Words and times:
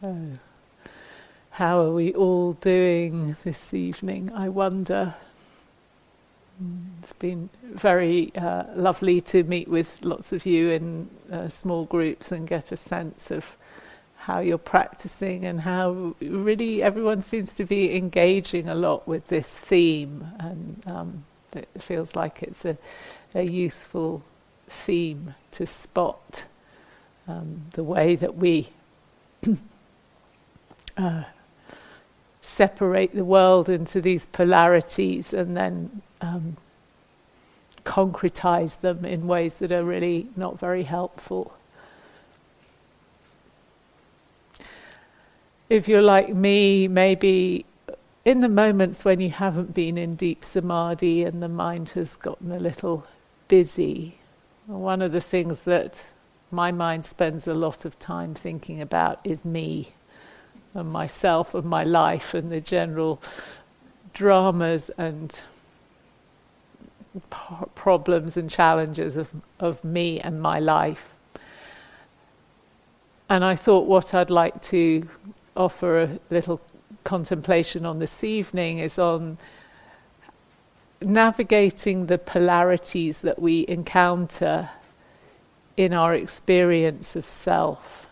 So, 0.00 0.16
how 1.50 1.80
are 1.80 1.92
we 1.92 2.14
all 2.14 2.54
doing 2.54 3.36
this 3.44 3.74
evening? 3.74 4.32
I 4.34 4.48
wonder. 4.48 5.14
It's 7.00 7.12
been 7.12 7.50
very 7.62 8.34
uh, 8.34 8.64
lovely 8.74 9.20
to 9.22 9.42
meet 9.42 9.68
with 9.68 9.98
lots 10.02 10.32
of 10.32 10.46
you 10.46 10.70
in 10.70 11.10
uh, 11.30 11.50
small 11.50 11.84
groups 11.84 12.32
and 12.32 12.48
get 12.48 12.72
a 12.72 12.78
sense 12.78 13.30
of 13.30 13.44
how 14.16 14.40
you're 14.40 14.56
practicing 14.56 15.44
and 15.44 15.60
how 15.60 16.14
really 16.18 16.82
everyone 16.82 17.20
seems 17.20 17.52
to 17.52 17.66
be 17.66 17.94
engaging 17.94 18.70
a 18.70 18.74
lot 18.74 19.06
with 19.06 19.28
this 19.28 19.54
theme, 19.54 20.28
and 20.38 20.82
um, 20.86 21.24
it 21.52 21.68
feels 21.78 22.16
like 22.16 22.42
it's 22.42 22.64
a, 22.64 22.78
a 23.34 23.42
useful 23.42 24.22
theme 24.66 25.34
to 25.50 25.66
spot 25.66 26.44
um, 27.28 27.66
the 27.72 27.84
way 27.84 28.16
that 28.16 28.38
we 28.38 28.70
uh, 30.96 31.24
separate 32.42 33.14
the 33.14 33.24
world 33.24 33.68
into 33.68 34.00
these 34.00 34.26
polarities 34.26 35.32
and 35.32 35.56
then 35.56 36.02
um, 36.20 36.56
concretize 37.84 38.80
them 38.80 39.04
in 39.04 39.26
ways 39.26 39.54
that 39.54 39.72
are 39.72 39.84
really 39.84 40.28
not 40.36 40.58
very 40.58 40.82
helpful. 40.82 41.56
If 45.68 45.86
you're 45.86 46.02
like 46.02 46.34
me, 46.34 46.88
maybe 46.88 47.64
in 48.24 48.40
the 48.40 48.48
moments 48.48 49.04
when 49.04 49.20
you 49.20 49.30
haven't 49.30 49.72
been 49.72 49.96
in 49.96 50.16
deep 50.16 50.44
samadhi 50.44 51.24
and 51.24 51.42
the 51.42 51.48
mind 51.48 51.90
has 51.90 52.16
gotten 52.16 52.50
a 52.50 52.58
little 52.58 53.06
busy, 53.48 54.18
one 54.66 55.00
of 55.00 55.12
the 55.12 55.20
things 55.20 55.62
that 55.64 56.02
my 56.50 56.72
mind 56.72 57.06
spends 57.06 57.46
a 57.46 57.54
lot 57.54 57.84
of 57.84 57.98
time 57.98 58.34
thinking 58.34 58.80
about 58.80 59.20
is 59.22 59.44
me 59.44 59.94
and 60.74 60.90
myself 60.90 61.54
and 61.54 61.64
my 61.64 61.84
life 61.84 62.34
and 62.34 62.50
the 62.50 62.60
general 62.60 63.20
dramas 64.12 64.90
and 64.96 65.40
p- 67.30 67.64
problems 67.74 68.36
and 68.36 68.48
challenges 68.50 69.16
of, 69.16 69.28
of 69.58 69.82
me 69.84 70.20
and 70.20 70.40
my 70.40 70.58
life. 70.58 71.16
And 73.28 73.44
I 73.44 73.54
thought 73.54 73.86
what 73.86 74.12
I'd 74.12 74.30
like 74.30 74.60
to 74.64 75.08
offer 75.56 76.00
a 76.00 76.18
little 76.30 76.60
contemplation 77.04 77.86
on 77.86 77.98
this 77.98 78.24
evening 78.24 78.78
is 78.78 78.98
on 78.98 79.38
navigating 81.00 82.06
the 82.06 82.18
polarities 82.18 83.20
that 83.20 83.38
we 83.40 83.64
encounter 83.68 84.70
in 85.76 85.94
our 85.94 86.14
experience 86.14 87.16
of 87.16 87.28
self. 87.28 88.09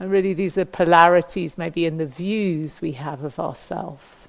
And 0.00 0.10
really, 0.10 0.34
these 0.34 0.58
are 0.58 0.64
polarities 0.64 1.56
maybe 1.56 1.86
in 1.86 1.98
the 1.98 2.06
views 2.06 2.80
we 2.80 2.92
have 2.92 3.22
of 3.22 3.38
ourself. 3.38 4.28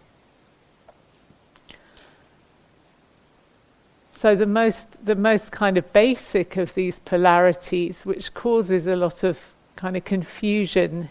So 4.11 4.35
the 4.35 4.45
most, 4.45 5.05
the 5.05 5.15
most 5.15 5.51
kind 5.51 5.77
of 5.77 5.91
basic 5.91 6.55
of 6.55 6.73
these 6.73 6.99
polarities, 6.99 8.05
which 8.05 8.33
causes 8.33 8.87
a 8.87 8.95
lot 8.95 9.23
of 9.23 9.39
kind 9.75 9.97
of 9.97 10.05
confusion 10.05 11.09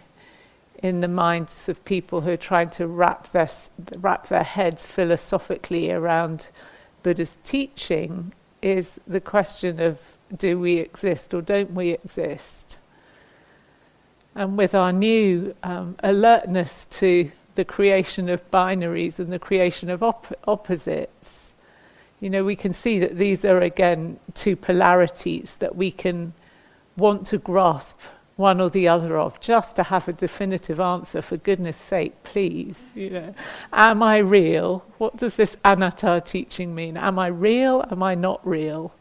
in 0.83 1.01
the 1.01 1.09
minds 1.09 1.69
of 1.69 1.85
people 1.85 2.23
who 2.23 2.31
are 2.31 2.37
trying 2.37 2.71
to 2.71 2.87
wrap 2.87 3.31
their 3.31 3.49
wrap 3.97 4.29
their 4.29 4.43
heads 4.43 4.87
philosophically 4.87 5.91
around 5.91 6.49
Buddha's 7.03 7.37
teaching, 7.45 8.33
is 8.63 9.01
the 9.07 9.21
question 9.21 9.81
of 9.81 9.99
do 10.37 10.59
we 10.59 10.79
exist 10.79 11.33
or 11.35 11.43
don't 11.43 11.73
we 11.73 11.91
exist? 11.91 12.79
And 14.35 14.57
with 14.57 14.75
our 14.75 14.93
new 14.93 15.55
um, 15.63 15.97
alertness 16.03 16.87
to 16.91 17.31
the 17.55 17.65
creation 17.65 18.29
of 18.29 18.51
binaries 18.51 19.19
and 19.19 19.33
the 19.33 19.39
creation 19.39 19.89
of 19.91 20.03
op- 20.03 20.37
opposites, 20.47 21.53
you 22.21 22.31
know, 22.31 22.45
we 22.45 22.57
can 22.57 22.73
see 22.73 22.99
that 22.99 23.17
these 23.17 23.45
are 23.45 23.61
again 23.61 24.19
two 24.35 24.57
polarities 24.57 25.57
that 25.61 25.77
we 25.77 25.91
can 25.91 26.33
want 26.97 27.27
to 27.29 27.39
grasp 27.39 27.99
one 28.37 28.61
or 28.61 28.69
the 28.69 28.89
other 28.89 29.17
of, 29.17 29.39
just 29.39 29.77
to 29.77 29.85
have 29.85 30.09
a 30.09 30.13
definitive 30.13 30.81
answer. 30.81 31.23
For 31.23 31.37
goodness' 31.37 31.77
sake, 31.77 32.23
please, 32.25 32.91
you 32.95 33.11
know, 33.11 33.35
am 33.73 34.03
I 34.03 34.17
real? 34.19 34.85
What 34.99 35.17
does 35.17 35.37
this 35.37 35.57
anatta 35.65 36.23
teaching 36.25 36.75
mean? 36.75 36.97
Am 36.97 37.19
I 37.19 37.29
real? 37.29 37.85
Am 37.91 38.03
I 38.03 38.17
not 38.17 38.45
real? 38.47 38.93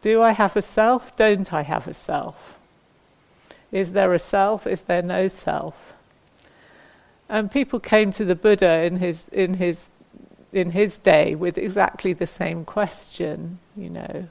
Do 0.00 0.22
I 0.22 0.32
have 0.32 0.56
a 0.56 0.62
self? 0.62 1.14
Don't 1.16 1.52
I 1.52 1.62
have 1.62 1.86
a 1.86 1.94
self? 1.94 2.55
Is 3.72 3.92
there 3.92 4.12
a 4.14 4.18
self? 4.18 4.66
Is 4.66 4.82
there 4.82 5.02
no 5.02 5.28
self? 5.28 5.92
And 7.28 7.50
people 7.50 7.80
came 7.80 8.12
to 8.12 8.24
the 8.24 8.34
Buddha 8.34 8.82
in 8.84 8.96
his 8.96 9.28
in 9.30 9.54
his 9.54 9.88
in 10.52 10.70
his 10.70 10.98
day 10.98 11.34
with 11.34 11.58
exactly 11.58 12.12
the 12.12 12.26
same 12.26 12.64
question, 12.64 13.58
you 13.76 13.90
know, 13.90 14.28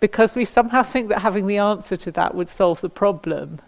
because 0.00 0.34
we 0.34 0.44
somehow 0.44 0.82
think 0.82 1.08
that 1.08 1.22
having 1.22 1.46
the 1.46 1.58
answer 1.58 1.96
to 1.96 2.10
that 2.10 2.34
would 2.34 2.48
solve 2.48 2.80
the 2.80 2.90
problem. 2.90 3.60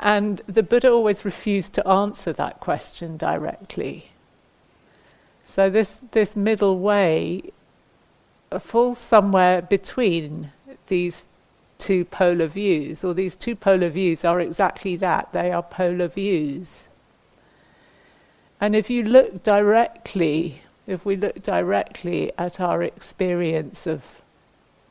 And 0.00 0.42
the 0.46 0.62
Buddha 0.62 0.90
always 0.90 1.24
refused 1.24 1.72
to 1.74 1.88
answer 1.88 2.32
that 2.32 2.60
question 2.60 3.16
directly. 3.16 4.10
So 5.46 5.70
this 5.70 6.00
this 6.10 6.36
middle 6.36 6.78
way 6.78 7.52
falls 8.58 8.98
somewhere 8.98 9.62
between 9.62 10.52
these 10.88 11.26
two 11.78 12.04
polar 12.04 12.46
views, 12.46 13.04
or 13.04 13.14
these 13.14 13.36
two 13.36 13.54
polar 13.54 13.88
views 13.88 14.24
are 14.24 14.40
exactly 14.40 14.96
that 14.96 15.32
they 15.32 15.50
are 15.52 15.62
polar 15.62 16.08
views. 16.08 16.88
And 18.60 18.74
if 18.74 18.90
you 18.90 19.04
look 19.04 19.42
directly, 19.42 20.62
if 20.86 21.04
we 21.04 21.16
look 21.16 21.42
directly 21.42 22.32
at 22.36 22.60
our 22.60 22.82
experience 22.82 23.86
of 23.86 24.02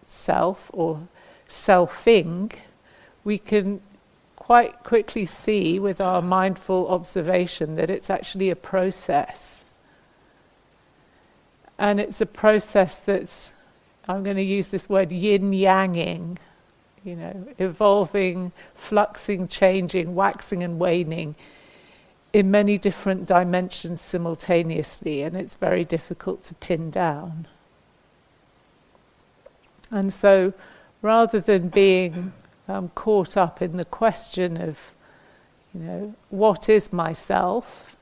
self 0.06 0.72
or 0.74 1.08
selfing, 1.50 2.54
we 3.24 3.38
can 3.38 3.82
quite 4.38 4.82
quickly 4.84 5.26
see 5.26 5.78
with 5.78 6.00
our 6.00 6.22
mindful 6.22 6.88
observation 6.88 7.76
that 7.76 7.90
it's 7.90 8.10
actually 8.10 8.50
a 8.50 8.56
process. 8.56 9.66
And 11.78 12.00
it's 12.00 12.22
a 12.22 12.26
process 12.26 12.98
that's, 12.98 13.52
I'm 14.08 14.24
going 14.24 14.38
to 14.38 14.44
use 14.44 14.70
this 14.70 14.88
word 14.88 15.12
yin 15.12 15.52
yanging, 15.52 16.38
you 17.08 17.16
know, 17.16 17.48
evolving, 17.58 18.52
fluxing, 18.76 19.48
changing, 19.48 20.14
waxing 20.14 20.62
and 20.62 20.78
waning 20.78 21.36
in 22.34 22.52
many 22.52 22.78
different 22.78 23.26
dimensions 23.26 24.02
simultaneously, 24.02 25.22
and 25.22 25.36
it's 25.38 25.56
very 25.56 25.86
difficult 25.86 26.44
to 26.44 26.54
pin 26.56 26.92
down. 26.92 27.48
And 29.90 30.14
so, 30.14 30.54
rather 31.02 31.40
than 31.40 31.70
being 31.70 32.34
um, 32.68 32.90
caught 32.90 33.38
up 33.38 33.62
in 33.62 33.78
the 33.78 33.86
question 33.86 34.58
of, 34.58 34.78
you 35.74 35.80
know, 35.80 36.16
what 36.30 36.68
is 36.68 36.92
myself? 36.92 37.96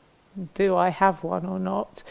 Do 0.55 0.75
I 0.75 0.89
have 0.89 1.23
one 1.23 1.45
or 1.45 1.59
not? 1.59 2.01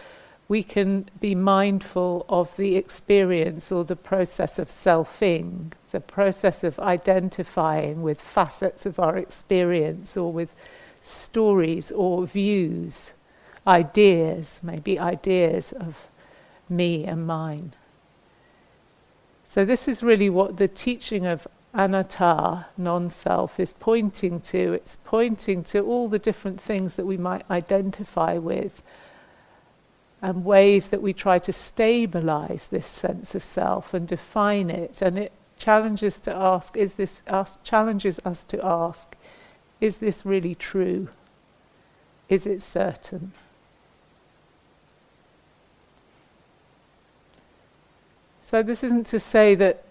We 0.54 0.62
can 0.62 1.10
be 1.18 1.34
mindful 1.34 2.24
of 2.28 2.56
the 2.56 2.76
experience 2.76 3.72
or 3.72 3.82
the 3.82 3.96
process 3.96 4.56
of 4.56 4.68
selfing, 4.68 5.72
the 5.90 5.98
process 5.98 6.62
of 6.62 6.78
identifying 6.78 8.02
with 8.02 8.20
facets 8.20 8.86
of 8.86 9.00
our 9.00 9.16
experience 9.18 10.16
or 10.16 10.32
with 10.32 10.54
stories 11.00 11.90
or 11.90 12.24
views, 12.24 13.10
ideas, 13.66 14.60
maybe 14.62 14.96
ideas 14.96 15.72
of 15.72 16.06
me 16.68 17.04
and 17.04 17.26
mine. 17.26 17.74
So, 19.44 19.64
this 19.64 19.88
is 19.88 20.04
really 20.04 20.30
what 20.30 20.58
the 20.58 20.68
teaching 20.68 21.26
of 21.26 21.48
anatta, 21.72 22.66
non 22.76 23.10
self, 23.10 23.58
is 23.58 23.72
pointing 23.72 24.40
to. 24.52 24.74
It's 24.74 24.98
pointing 25.02 25.64
to 25.64 25.80
all 25.80 26.08
the 26.08 26.20
different 26.20 26.60
things 26.60 26.94
that 26.94 27.06
we 27.06 27.16
might 27.16 27.44
identify 27.50 28.38
with 28.38 28.84
and 30.22 30.44
ways 30.44 30.88
that 30.88 31.02
we 31.02 31.12
try 31.12 31.38
to 31.38 31.52
stabilize 31.52 32.68
this 32.68 32.86
sense 32.86 33.34
of 33.34 33.44
self 33.44 33.92
and 33.92 34.08
define 34.08 34.70
it. 34.70 35.02
And 35.02 35.18
it 35.18 35.32
challenges 35.58 36.18
to 36.20 36.34
ask, 36.34 36.76
is 36.76 36.94
this 36.94 37.22
us, 37.26 37.58
challenges 37.62 38.18
us 38.24 38.44
to 38.44 38.64
ask, 38.64 39.16
is 39.80 39.98
this 39.98 40.24
really 40.24 40.54
true? 40.54 41.08
Is 42.28 42.46
it 42.46 42.62
certain? 42.62 43.32
So 48.40 48.62
this 48.62 48.84
isn't 48.84 49.06
to 49.08 49.18
say 49.18 49.54
that 49.56 49.84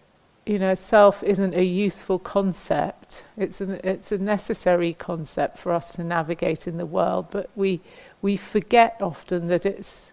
you 0.45 0.59
know 0.59 0.75
self 0.75 1.23
isn't 1.23 1.53
a 1.53 1.63
useful 1.63 2.19
concept. 2.19 3.23
It's 3.35 3.59
an, 3.61 3.79
it's 3.83 4.11
a 4.11 4.17
necessary 4.17 4.93
concept 4.93 5.57
for 5.57 5.73
us 5.73 5.91
to 5.95 6.03
navigate 6.03 6.67
in 6.67 6.77
the 6.77 6.85
world, 6.85 7.27
but 7.29 7.49
we 7.55 7.81
we 8.21 8.37
forget 8.37 8.97
often 9.01 9.47
that 9.47 9.65
it's 9.65 10.12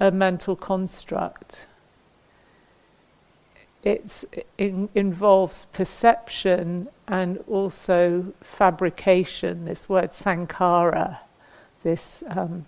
a 0.00 0.10
mental 0.10 0.56
construct. 0.56 1.66
it 3.82 4.26
involves 4.58 5.66
perception 5.72 6.88
and 7.06 7.38
also 7.46 8.32
fabrication. 8.42 9.66
This 9.66 9.88
word 9.88 10.10
sankhara, 10.10 11.18
this 11.82 12.22
um, 12.28 12.66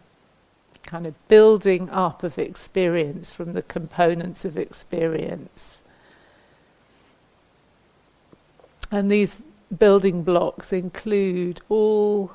kind 0.82 1.06
of 1.06 1.14
building 1.28 1.90
up 1.90 2.22
of 2.22 2.38
experience 2.38 3.32
from 3.32 3.52
the 3.54 3.62
components 3.62 4.44
of 4.44 4.56
experience. 4.56 5.80
And 8.90 9.10
these 9.10 9.42
building 9.78 10.22
blocks 10.22 10.72
include 10.72 11.62
all 11.68 12.30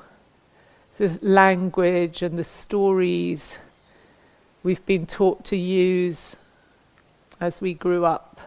the 0.98 1.18
language 1.22 2.22
and 2.22 2.36
the 2.36 2.44
stories 2.44 3.58
we've 4.62 4.84
been 4.86 5.06
taught 5.06 5.44
to 5.46 5.56
use 5.56 6.36
as 7.40 7.60
we 7.60 7.74
grew 7.74 8.04
up 8.04 8.40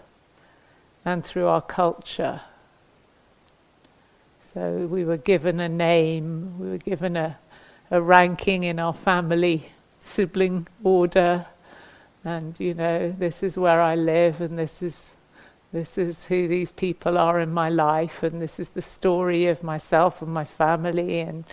and 1.05 1.25
through 1.25 1.47
our 1.47 1.61
culture. 1.61 2.41
So 4.41 4.87
we 4.91 5.05
were 5.05 5.17
given 5.17 5.59
a 5.59 5.69
name, 5.69 6.59
we 6.59 6.69
were 6.69 6.77
given 6.77 7.15
a, 7.15 7.37
a 7.89 8.01
ranking 8.01 8.63
in 8.63 8.79
our 8.79 8.93
family 8.93 9.71
sibling 9.99 10.67
order, 10.83 11.45
and 12.23 12.59
you 12.59 12.73
know, 12.73 13.15
this 13.17 13.43
is 13.43 13.57
where 13.57 13.81
I 13.81 13.95
live, 13.95 14.41
and 14.41 14.57
this 14.59 14.81
is 14.81 15.15
this 15.71 15.97
is 15.97 16.25
who 16.25 16.49
these 16.49 16.73
people 16.73 17.17
are 17.17 17.39
in 17.39 17.53
my 17.53 17.69
life, 17.69 18.23
and 18.23 18.41
this 18.41 18.59
is 18.59 18.69
the 18.69 18.81
story 18.81 19.47
of 19.47 19.63
myself 19.63 20.21
and 20.21 20.33
my 20.33 20.43
family, 20.43 21.21
and 21.21 21.45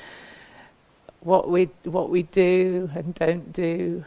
what 1.21 1.49
we 1.49 1.71
what 1.85 2.11
we 2.11 2.25
do 2.25 2.91
and 2.95 3.15
don't 3.15 3.53
do. 3.53 4.05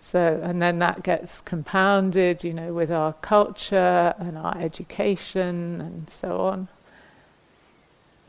So, 0.00 0.40
and 0.42 0.62
then 0.62 0.78
that 0.78 1.02
gets 1.02 1.42
compounded, 1.42 2.42
you 2.42 2.54
know, 2.54 2.72
with 2.72 2.90
our 2.90 3.12
culture 3.12 4.14
and 4.18 4.36
our 4.38 4.56
education 4.56 5.80
and 5.80 6.08
so 6.08 6.40
on. 6.40 6.68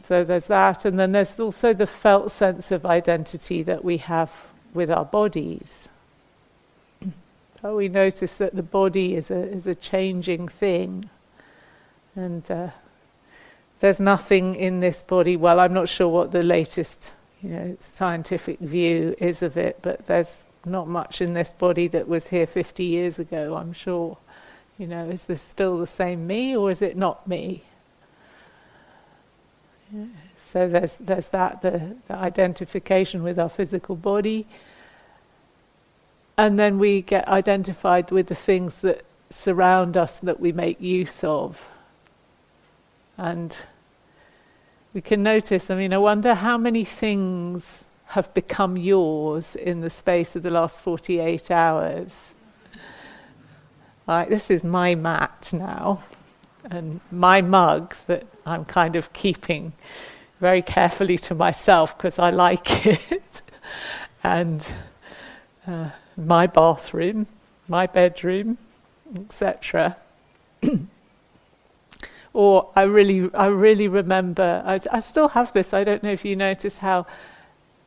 So 0.03 0.25
there's 0.25 0.47
that, 0.47 0.83
and 0.83 0.99
then 0.99 1.13
there's 1.13 1.39
also 1.39 1.73
the 1.73 1.87
felt 1.87 2.31
sense 2.31 2.71
of 2.71 2.85
identity 2.85 3.63
that 3.63 3.85
we 3.85 3.97
have 3.97 4.31
with 4.73 4.91
our 4.91 5.05
bodies. 5.05 5.87
so 7.61 7.75
we 7.77 7.87
notice 7.87 8.35
that 8.35 8.55
the 8.55 8.63
body 8.63 9.15
is 9.15 9.31
a 9.31 9.41
is 9.49 9.67
a 9.67 9.75
changing 9.75 10.49
thing, 10.49 11.09
and 12.15 12.49
uh, 12.51 12.69
there's 13.79 13.99
nothing 13.99 14.55
in 14.55 14.81
this 14.81 15.01
body. 15.01 15.37
Well, 15.37 15.59
I'm 15.59 15.73
not 15.73 15.87
sure 15.87 16.09
what 16.09 16.31
the 16.31 16.43
latest, 16.43 17.13
you 17.41 17.49
know, 17.49 17.77
scientific 17.79 18.59
view 18.59 19.15
is 19.19 19.41
of 19.41 19.55
it, 19.55 19.79
but 19.81 20.07
there's 20.07 20.37
not 20.65 20.87
much 20.87 21.21
in 21.21 21.33
this 21.33 21.51
body 21.51 21.87
that 21.87 22.07
was 22.07 22.27
here 22.27 22.47
50 22.47 22.83
years 22.83 23.19
ago. 23.19 23.55
I'm 23.55 23.73
sure. 23.73 24.17
You 24.77 24.87
know, 24.87 25.09
is 25.09 25.25
this 25.25 25.41
still 25.41 25.77
the 25.77 25.87
same 25.87 26.25
me, 26.25 26.55
or 26.55 26.71
is 26.71 26.81
it 26.81 26.97
not 26.97 27.27
me? 27.27 27.63
So 30.37 30.67
there's 30.67 30.95
there's 30.99 31.27
that 31.29 31.61
the, 31.61 31.97
the 32.07 32.15
identification 32.15 33.23
with 33.23 33.37
our 33.37 33.49
physical 33.49 33.95
body, 33.95 34.47
and 36.37 36.57
then 36.57 36.79
we 36.79 37.01
get 37.01 37.27
identified 37.27 38.09
with 38.09 38.27
the 38.27 38.35
things 38.35 38.81
that 38.81 39.05
surround 39.29 39.97
us 39.97 40.17
that 40.17 40.39
we 40.39 40.51
make 40.51 40.81
use 40.81 41.23
of. 41.23 41.69
And 43.17 43.55
we 44.93 45.01
can 45.01 45.21
notice. 45.23 45.69
I 45.69 45.75
mean, 45.75 45.93
I 45.93 45.97
wonder 45.97 46.33
how 46.33 46.57
many 46.57 46.83
things 46.83 47.85
have 48.11 48.33
become 48.33 48.75
yours 48.75 49.55
in 49.55 49.79
the 49.79 49.89
space 49.89 50.35
of 50.35 50.43
the 50.43 50.49
last 50.49 50.81
48 50.81 51.49
hours. 51.49 52.35
Like, 54.05 54.27
this 54.27 54.51
is 54.51 54.63
my 54.63 54.95
mat 54.95 55.51
now 55.53 56.03
and 56.69 56.99
my 57.09 57.41
mug 57.41 57.95
that 58.07 58.25
I'm 58.45 58.65
kind 58.65 58.95
of 58.95 59.13
keeping 59.13 59.73
very 60.41 60.61
carefully 60.61 61.17
to 61.19 61.35
myself 61.35 61.97
because 61.97 62.19
I 62.19 62.31
like 62.31 62.85
it, 63.11 63.41
and 64.23 64.75
uh, 65.65 65.91
my 66.17 66.47
bathroom, 66.47 67.27
my 67.67 67.87
bedroom, 67.87 68.57
etc. 69.15 69.95
or 72.33 72.69
I 72.75 72.83
really, 72.83 73.33
I 73.33 73.45
really 73.45 73.87
remember. 73.87 74.63
I, 74.65 74.81
I 74.91 74.99
still 74.99 75.29
have 75.29 75.53
this. 75.53 75.73
I 75.73 75.83
don't 75.83 76.03
know 76.03 76.11
if 76.11 76.25
you 76.25 76.35
notice 76.35 76.79
how 76.79 77.05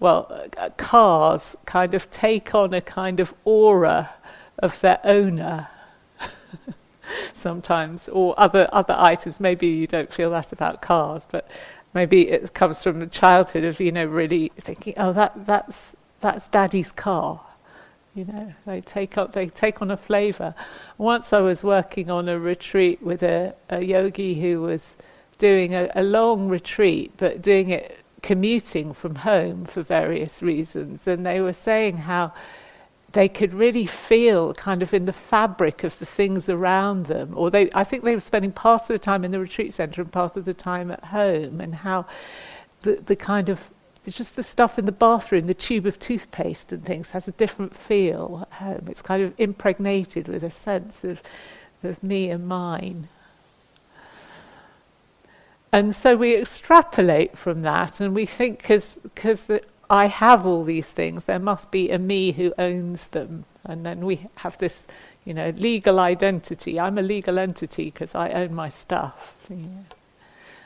well, 0.01 0.49
uh, 0.57 0.71
cars 0.77 1.57
kind 1.67 1.95
of 1.95 2.11
take 2.11 2.55
on 2.55 2.75
a 2.75 2.81
kind 2.81 3.21
of 3.21 3.35
aura 3.45 4.11
of 4.59 4.81
their 4.81 5.01
owner 5.05 5.69
sometimes, 7.35 8.09
or 8.09 8.35
other 8.39 8.69
other 8.73 8.97
items. 8.99 9.41
Maybe 9.41 9.67
you 9.67 9.87
don't 9.87 10.13
feel 10.13 10.31
that 10.31 10.53
about 10.53 10.83
cars, 10.83 11.27
but 11.31 11.49
maybe 11.93 12.29
it 12.29 12.55
comes 12.55 12.83
from 12.83 13.01
the 13.01 13.07
childhood 13.07 13.65
of 13.65 13.81
you 13.81 13.93
know 13.93 14.05
really 14.05 14.53
thinking, 14.59 14.95
oh, 14.97 15.13
that 15.13 15.47
that's 15.47 15.97
that's 16.21 16.49
Daddy's 16.49 16.93
car. 16.93 17.41
You 18.15 18.27
know, 18.27 18.55
they 18.65 18.81
take 18.81 19.19
on 19.19 19.31
they 19.33 19.47
take 19.49 19.83
on 19.83 19.91
a 19.91 19.97
flavour. 19.97 20.55
Once 20.99 21.33
I 21.33 21.41
was 21.41 21.65
working 21.65 22.11
on 22.11 22.29
a 22.29 22.39
retreat 22.39 23.03
with 23.03 23.23
a, 23.23 23.55
a 23.69 23.83
yogi 23.83 24.41
who 24.41 24.61
was 24.61 24.97
doing 25.39 25.75
a, 25.75 25.91
a 25.97 26.03
long 26.03 26.49
retreat, 26.49 27.13
but 27.17 27.43
doing 27.43 27.71
it 27.71 27.99
commuting 28.25 28.95
from 28.95 29.17
home 29.17 29.67
for 29.67 29.83
various 29.83 30.43
reasons, 30.43 31.07
and 31.07 31.27
they 31.27 31.43
were 31.43 31.53
saying 31.53 31.99
how 31.99 32.33
they 33.13 33.29
could 33.29 33.53
really 33.53 33.87
feel 33.87 34.55
kind 34.55 34.83
of 34.83 34.95
in 34.95 35.05
the 35.05 35.13
fabric 35.13 35.85
of 35.85 35.99
the 35.99 36.07
things 36.07 36.49
around 36.49 37.05
them. 37.05 37.35
Or 37.37 37.51
they, 37.51 37.69
I 37.75 37.85
think 37.85 38.03
they 38.03 38.15
were 38.15 38.21
spending 38.21 38.51
part 38.51 38.83
of 38.83 38.89
the 38.89 38.99
time 38.99 39.25
in 39.27 39.31
the 39.31 39.39
retreat 39.39 39.75
centre 39.75 40.01
and 40.01 40.11
part 40.11 40.39
of 40.39 40.47
the 40.47 40.55
time 40.55 40.91
at 40.91 41.05
home, 41.05 41.61
and 41.61 41.75
how 41.75 42.07
the, 42.81 42.95
the 42.95 43.15
kind 43.15 43.51
of 43.51 43.61
just 44.09 44.37
the 44.37 44.43
stuff 44.43 44.79
in 44.79 44.87
the 44.87 44.93
bathroom, 44.93 45.47
the 45.47 45.55
tube 45.55 45.85
of 45.85 45.99
toothpaste 45.99 46.73
and 46.73 46.83
things, 46.83 47.11
has 47.11 47.29
a 47.29 47.33
different 47.33 47.77
feel 47.77 48.49
at 48.51 48.59
home. 48.59 48.87
It's 48.89 49.03
kind 49.03 49.23
of 49.23 49.35
impregnated 49.37 50.29
with 50.29 50.43
a 50.43 50.51
sense 50.51 51.05
of, 51.05 51.21
of 51.83 52.03
me 52.03 52.31
and 52.31 52.49
mine. 52.49 53.09
And 55.75 55.93
so 55.93 56.15
we 56.15 56.37
extrapolate 56.37 57.37
from 57.37 57.63
that, 57.63 57.99
and 57.99 58.15
we 58.15 58.27
think 58.27 58.61
because 58.61 59.01
I 59.91 60.07
have 60.07 60.47
all 60.47 60.63
these 60.63 60.93
things. 60.93 61.25
There 61.25 61.41
must 61.41 61.73
be 61.73 61.91
a 61.91 61.99
me 61.99 62.31
who 62.31 62.55
owns 62.59 63.09
them. 63.09 63.45
And 63.65 63.85
then 63.85 64.07
we 64.07 64.29
have 64.37 64.57
this, 64.59 64.87
you 65.25 65.35
know, 65.35 65.51
legal 65.57 65.99
identity. 65.99 66.79
I'm 66.79 66.97
a 66.97 67.03
legal 67.03 67.41
entity 67.41 67.87
because 67.87 68.15
I 68.15 68.31
own 68.31 68.55
my 68.55 68.69
stuff. 68.69 69.49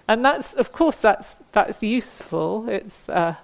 And 0.06 0.22
that's, 0.22 0.52
of 0.52 0.72
course, 0.72 1.00
that's, 1.00 1.38
that's 1.52 1.82
useful. 1.82 2.68
It's, 2.68 3.08
uh, 3.08 3.36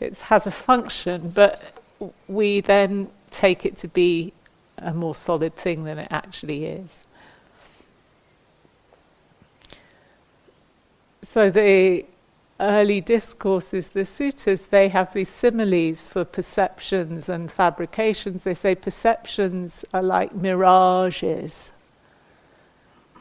it 0.00 0.18
has 0.22 0.46
a 0.46 0.50
function, 0.50 1.32
but 1.34 1.60
we 2.28 2.62
then 2.62 3.10
take 3.30 3.66
it 3.66 3.76
to 3.76 3.88
be 3.88 4.32
a 4.78 4.94
more 4.94 5.14
solid 5.14 5.54
thing 5.54 5.84
than 5.84 5.98
it 5.98 6.08
actually 6.10 6.64
is. 6.64 7.04
So 11.34 11.50
the 11.50 12.04
early 12.60 13.00
discourses, 13.00 13.88
the 13.88 14.04
sutras, 14.04 14.66
they 14.66 14.88
have 14.90 15.12
these 15.12 15.28
similes 15.28 16.06
for 16.06 16.24
perceptions 16.24 17.28
and 17.28 17.50
fabrications. 17.50 18.44
They 18.44 18.54
say 18.54 18.76
perceptions 18.76 19.84
are 19.92 20.00
like 20.00 20.32
mirages. 20.32 21.72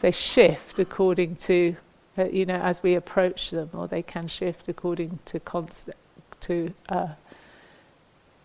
They 0.02 0.12
shift 0.12 0.78
according 0.78 1.38
to, 1.38 1.76
uh, 2.16 2.26
you 2.26 2.46
know, 2.46 2.58
as 2.58 2.84
we 2.84 2.94
approach 2.94 3.50
them, 3.50 3.72
or 3.74 3.88
they 3.88 4.04
can 4.04 4.28
shift 4.28 4.70
according 4.70 5.18
to 5.26 5.40
const- 5.40 5.90
to 6.42 6.72
uh, 6.90 7.16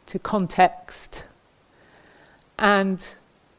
to 0.07 0.19
context. 0.19 1.25
And 2.59 3.07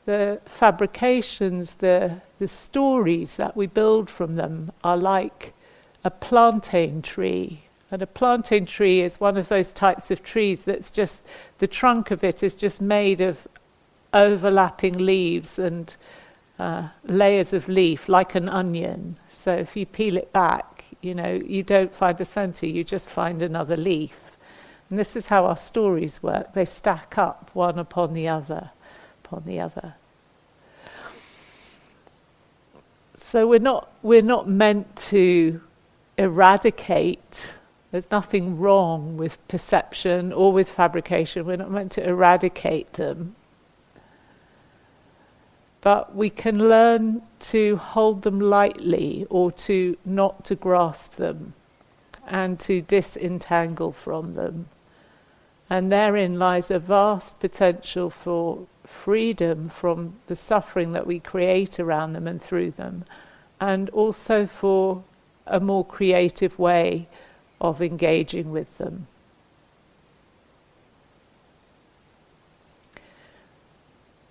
the 0.06 0.42
fabrications, 0.46 1.76
the 1.76 2.22
the 2.40 2.48
stories 2.48 3.36
that 3.36 3.56
we 3.56 3.68
build 3.68 4.10
from 4.10 4.38
them, 4.38 4.72
are 4.84 4.98
like 4.98 5.54
a 6.04 6.12
plantain 6.12 7.02
tree. 7.02 7.64
And 7.92 8.02
a 8.02 8.08
plantain 8.08 8.66
tree 8.66 9.02
is 9.02 9.20
one 9.20 9.36
of 9.38 9.48
those 9.48 9.72
types 9.72 10.12
of 10.12 10.22
trees 10.22 10.62
that's 10.62 10.92
just, 10.92 11.22
the 11.58 11.68
trunk 11.68 12.12
of 12.12 12.24
it 12.24 12.44
is 12.44 12.54
just 12.54 12.82
made 12.82 13.20
of 13.20 13.48
overlapping 14.14 14.94
leaves 14.94 15.58
and 15.58 15.96
uh, 16.60 16.90
layers 17.04 17.54
of 17.54 17.68
leaf, 17.68 18.08
like 18.08 18.36
an 18.36 18.48
onion. 18.50 19.18
So 19.30 19.54
if 19.54 19.76
you 19.76 19.86
peel 19.86 20.18
it 20.18 20.32
back, 20.32 20.84
you 21.02 21.16
know, 21.16 21.42
you 21.46 21.64
don't 21.64 21.94
find 21.94 22.18
the 22.18 22.26
center, 22.26 22.66
you 22.66 22.84
just 22.84 23.10
find 23.10 23.42
another 23.42 23.78
leaf. 23.78 24.16
And 24.90 25.00
this 25.00 25.16
is 25.16 25.28
how 25.28 25.46
our 25.46 25.58
stories 25.58 26.22
work. 26.22 26.54
They 26.54 26.66
stack 26.66 27.18
up 27.18 27.50
one 27.54 27.80
upon 27.80 28.14
the 28.14 28.28
other, 28.28 28.72
upon 29.24 29.44
the 29.46 29.60
other. 29.60 29.96
So 33.16 33.48
we're 33.48 33.60
not, 33.60 33.92
we're 34.02 34.22
not 34.22 34.50
meant 34.50 34.96
to 34.96 35.62
eradicate. 36.20 37.48
There's 37.92 38.12
nothing 38.12 38.60
wrong 38.60 39.18
with 39.18 39.40
perception 39.48 40.32
or 40.34 40.54
with 40.54 40.70
fabrication. 40.70 41.46
We're 41.46 41.58
not 41.58 41.72
meant 41.72 41.92
to 41.94 42.08
eradicate 42.08 42.94
them. 42.94 43.36
but 45.82 46.16
we 46.16 46.30
can 46.30 46.60
learn 46.60 47.22
to 47.40 47.78
hold 47.78 48.24
them 48.24 48.40
lightly 48.40 49.26
or 49.30 49.52
to 49.52 49.98
not 50.06 50.44
to 50.46 50.56
grasp 50.56 51.16
them 51.16 51.54
and 52.28 52.60
to 52.60 52.82
disentangle 52.82 53.92
from 53.92 54.36
them. 54.36 54.68
And 55.70 55.90
therein 55.90 56.38
lies 56.38 56.70
a 56.72 56.80
vast 56.80 57.40
potential 57.40 58.10
for 58.10 58.68
freedom 58.86 59.70
from 59.70 60.16
the 60.28 60.36
suffering 60.36 60.92
that 60.94 61.08
we 61.08 61.20
create 61.20 61.80
around 61.80 62.14
them 62.14 62.28
and 62.28 62.42
through 62.42 62.72
them, 62.72 63.06
and 63.62 63.90
also 63.92 64.48
for 64.48 65.04
a 65.50 65.60
more 65.60 65.86
creative 65.86 66.58
way 66.58 67.08
of 67.60 67.82
engaging 67.82 68.52
with 68.52 68.78
them. 68.78 69.08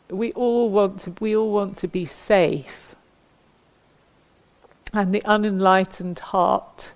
We 0.08 0.32
all 0.32 0.70
want 0.70 1.00
to, 1.00 1.14
we 1.20 1.36
all 1.36 1.52
want 1.52 1.76
to 1.78 1.88
be 1.88 2.06
safe. 2.06 2.94
And 4.94 5.14
the 5.14 5.22
unenlightened 5.26 6.18
heart 6.18 6.92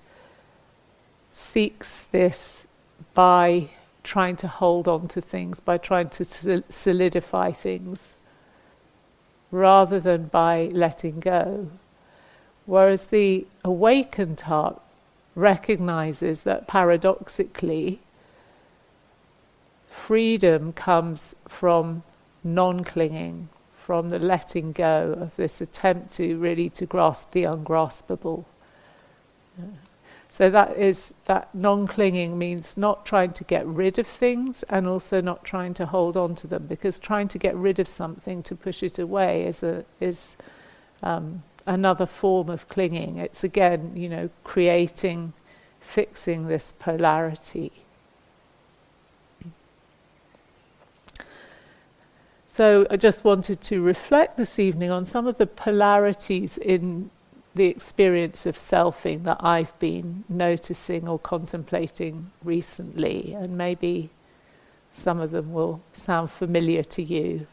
seeks 1.31 2.05
this 2.05 2.67
by 3.13 3.69
trying 4.03 4.37
to 4.37 4.49
hold 4.49 4.89
on 4.89 5.09
to 5.09 5.21
things, 5.21 5.61
by 5.61 5.77
trying 5.77 6.09
to 6.09 6.63
solidify 6.71 7.51
things, 7.51 8.17
rather 9.51 10.01
than 10.01 10.25
by 10.27 10.71
letting 10.73 11.21
go. 11.21 11.69
Whereas 12.67 13.07
the 13.07 13.47
awakened 13.65 14.43
heart 14.43 14.81
recognizes 15.35 16.43
that 16.43 16.67
paradoxically, 16.67 18.01
freedom 19.89 20.73
comes 20.73 21.35
from 21.49 22.03
non 22.45 22.85
clinging, 22.85 23.49
from 23.75 24.11
the 24.11 24.19
letting 24.19 24.73
go 24.73 25.17
of 25.21 25.37
this 25.37 25.61
attempt 25.61 26.13
to 26.15 26.37
really 26.39 26.71
to 26.71 26.87
grasp 26.87 27.33
the 27.33 27.45
ungraspable. 27.45 28.45
So 30.33 30.49
that 30.49 30.79
is 30.79 31.13
that 31.27 31.55
non-clinging 31.55 32.39
means 32.39 32.79
not 32.79 33.05
trying 33.05 33.35
to 33.35 33.45
get 33.45 33.67
rid 33.67 33.99
of 33.99 34.07
things 34.07 34.63
and 34.71 34.87
also 34.87 35.21
not 35.21 35.45
trying 35.45 35.75
to 35.75 35.85
hold 35.85 36.17
on 36.17 36.35
to 36.37 36.47
them 36.47 36.67
because 36.67 36.99
trying 36.99 37.29
to 37.29 37.39
get 37.39 37.55
rid 37.55 37.79
of 37.79 37.87
something 37.87 38.43
to 38.45 38.57
push 38.57 38.83
it 38.83 38.99
away 38.99 39.45
is 39.45 39.63
a 39.63 39.85
is 40.01 40.37
um, 41.03 41.43
another 41.67 42.07
form 42.07 42.49
of 42.49 42.69
clinging. 42.69 43.19
It's 43.19 43.45
again, 43.45 43.93
you 43.95 44.09
know, 44.09 44.31
creating, 44.45 45.33
fixing 45.81 46.47
this 46.49 46.73
polarity. 46.79 47.73
So 52.47 52.87
I 52.91 52.97
just 52.97 53.25
wanted 53.25 53.63
to 53.63 53.81
reflect 53.81 54.37
this 54.37 54.59
evening 54.59 54.91
on 54.91 55.07
some 55.07 55.27
of 55.27 55.39
the 55.39 55.47
polarities 55.47 56.59
in 56.59 57.11
the 57.55 57.65
experience 57.65 58.45
of 58.47 58.57
selfing 58.57 59.25
that 59.25 59.39
I've 59.41 59.79
been 59.79 60.25
noticing 60.29 61.09
or 61.09 61.19
contemplating 61.19 62.31
recently, 62.45 63.35
and 63.35 63.57
maybe 63.57 64.11
some 64.93 65.21
of 65.21 65.31
them 65.31 65.53
will 65.53 65.81
sound 65.93 66.31
familiar 66.31 66.83
to 66.83 67.03
you, 67.03 67.47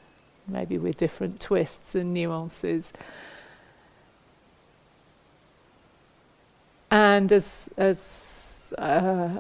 maybe 0.48 0.78
with 0.78 0.98
different 0.98 1.40
twists 1.40 1.96
and 1.96 2.14
nuances. 2.14 2.92
And 6.92 7.32
as 7.32 7.70
as 7.78 8.74
uh, 8.78 9.40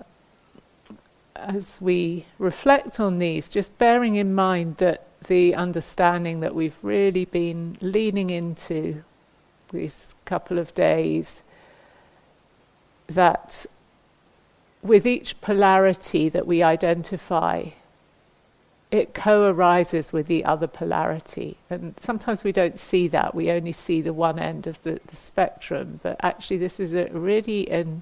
as 1.35 1.79
we 1.81 2.25
reflect 2.37 2.99
on 2.99 3.19
these, 3.19 3.49
just 3.49 3.77
bearing 3.77 4.15
in 4.15 4.33
mind 4.33 4.77
that 4.77 5.05
the 5.27 5.55
understanding 5.55 6.39
that 6.39 6.55
we've 6.55 6.77
really 6.81 7.25
been 7.25 7.77
leaning 7.81 8.29
into 8.29 9.03
these 9.71 10.15
couple 10.25 10.57
of 10.57 10.73
days 10.73 11.41
that 13.07 13.65
with 14.81 15.05
each 15.05 15.39
polarity 15.41 16.29
that 16.29 16.47
we 16.47 16.63
identify, 16.63 17.65
it 18.91 19.13
co 19.13 19.43
arises 19.43 20.11
with 20.11 20.27
the 20.27 20.43
other 20.45 20.67
polarity. 20.67 21.57
And 21.69 21.93
sometimes 21.99 22.43
we 22.43 22.51
don't 22.51 22.79
see 22.79 23.07
that, 23.09 23.35
we 23.35 23.51
only 23.51 23.71
see 23.71 24.01
the 24.01 24.13
one 24.13 24.39
end 24.39 24.65
of 24.65 24.81
the, 24.83 24.99
the 25.07 25.15
spectrum. 25.15 25.99
But 26.01 26.17
actually, 26.21 26.57
this 26.57 26.79
is 26.79 26.93
a 26.93 27.05
really 27.11 27.69
an 27.69 28.01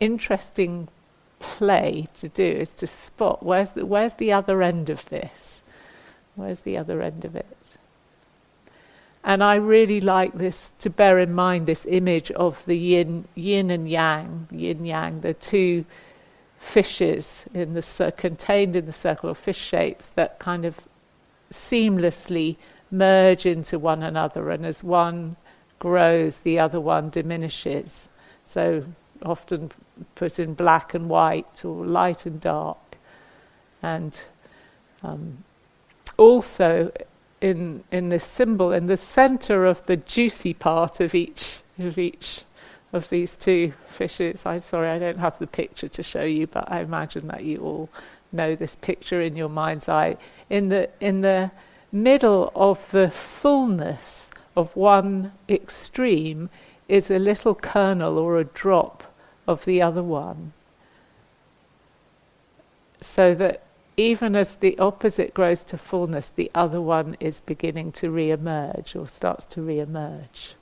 interesting 0.00 0.88
play 1.38 2.08
to 2.14 2.28
do 2.28 2.44
is 2.44 2.72
to 2.72 2.86
spot 2.86 3.42
where's 3.42 3.72
the, 3.72 3.84
where's 3.84 4.14
the 4.14 4.32
other 4.32 4.62
end 4.62 4.88
of 4.88 5.06
this? 5.10 5.62
Where's 6.34 6.60
the 6.60 6.76
other 6.76 7.02
end 7.02 7.24
of 7.24 7.36
it? 7.36 7.46
And 9.22 9.42
I 9.42 9.56
really 9.56 10.00
like 10.00 10.34
this 10.34 10.72
to 10.78 10.88
bear 10.88 11.18
in 11.18 11.32
mind 11.32 11.66
this 11.66 11.84
image 11.86 12.30
of 12.30 12.64
the 12.64 12.76
yin, 12.76 13.26
yin 13.34 13.70
and 13.70 13.90
yang, 13.90 14.46
yin 14.52 14.84
yang, 14.84 15.20
the 15.20 15.34
two 15.34 15.84
fishes 16.58 17.44
in 17.54 17.74
the 17.74 18.12
contained 18.16 18.76
in 18.76 18.86
the 18.86 18.92
circle 18.92 19.30
of 19.30 19.38
fish 19.38 19.58
shapes 19.58 20.08
that 20.10 20.38
kind 20.38 20.64
of 20.64 20.80
seamlessly 21.50 22.56
merge 22.90 23.46
into 23.46 23.78
one 23.78 24.02
another, 24.02 24.50
and 24.50 24.64
as 24.64 24.82
one 24.82 25.36
grows, 25.78 26.38
the 26.38 26.58
other 26.58 26.80
one 26.80 27.10
diminishes. 27.10 28.08
So 28.44 28.84
often 29.22 29.72
put 30.14 30.38
in 30.38 30.54
black 30.54 30.94
and 30.94 31.08
white 31.08 31.64
or 31.64 31.84
light 31.84 32.26
and 32.26 32.40
dark, 32.40 32.98
and 33.82 34.16
um, 35.02 35.44
also 36.16 36.92
in 37.40 37.84
in 37.90 38.08
this 38.08 38.24
symbol 38.24 38.72
in 38.72 38.86
the 38.86 38.96
center 38.96 39.66
of 39.66 39.84
the 39.86 39.96
juicy 39.96 40.54
part 40.54 41.00
of 41.00 41.14
each 41.14 41.58
of 41.78 41.98
each 41.98 42.44
of 42.92 43.08
these 43.08 43.36
two 43.36 43.72
fishes. 43.88 44.46
I'm 44.46 44.60
sorry 44.60 44.88
I 44.88 44.98
don't 44.98 45.18
have 45.18 45.38
the 45.38 45.46
picture 45.46 45.88
to 45.88 46.02
show 46.02 46.24
you, 46.24 46.46
but 46.46 46.70
I 46.70 46.80
imagine 46.80 47.28
that 47.28 47.44
you 47.44 47.58
all 47.58 47.88
know 48.32 48.54
this 48.54 48.76
picture 48.76 49.20
in 49.20 49.36
your 49.36 49.48
mind's 49.48 49.88
eye. 49.88 50.16
In 50.50 50.68
the 50.68 50.90
in 51.00 51.20
the 51.20 51.50
middle 51.92 52.52
of 52.54 52.90
the 52.90 53.10
fullness 53.10 54.30
of 54.56 54.74
one 54.76 55.32
extreme 55.48 56.50
is 56.88 57.10
a 57.10 57.18
little 57.18 57.54
kernel 57.54 58.18
or 58.18 58.38
a 58.38 58.44
drop 58.44 59.14
of 59.46 59.64
the 59.64 59.82
other 59.82 60.02
one. 60.02 60.52
So 63.00 63.34
that 63.34 63.62
even 63.96 64.36
as 64.36 64.56
the 64.56 64.78
opposite 64.78 65.32
grows 65.32 65.64
to 65.64 65.78
fullness, 65.78 66.28
the 66.28 66.50
other 66.54 66.80
one 66.80 67.16
is 67.18 67.40
beginning 67.40 67.92
to 67.92 68.10
re 68.10 68.30
emerge 68.30 68.94
or 68.94 69.08
starts 69.08 69.44
to 69.46 69.62
re 69.62 69.78
emerge. 69.78 70.54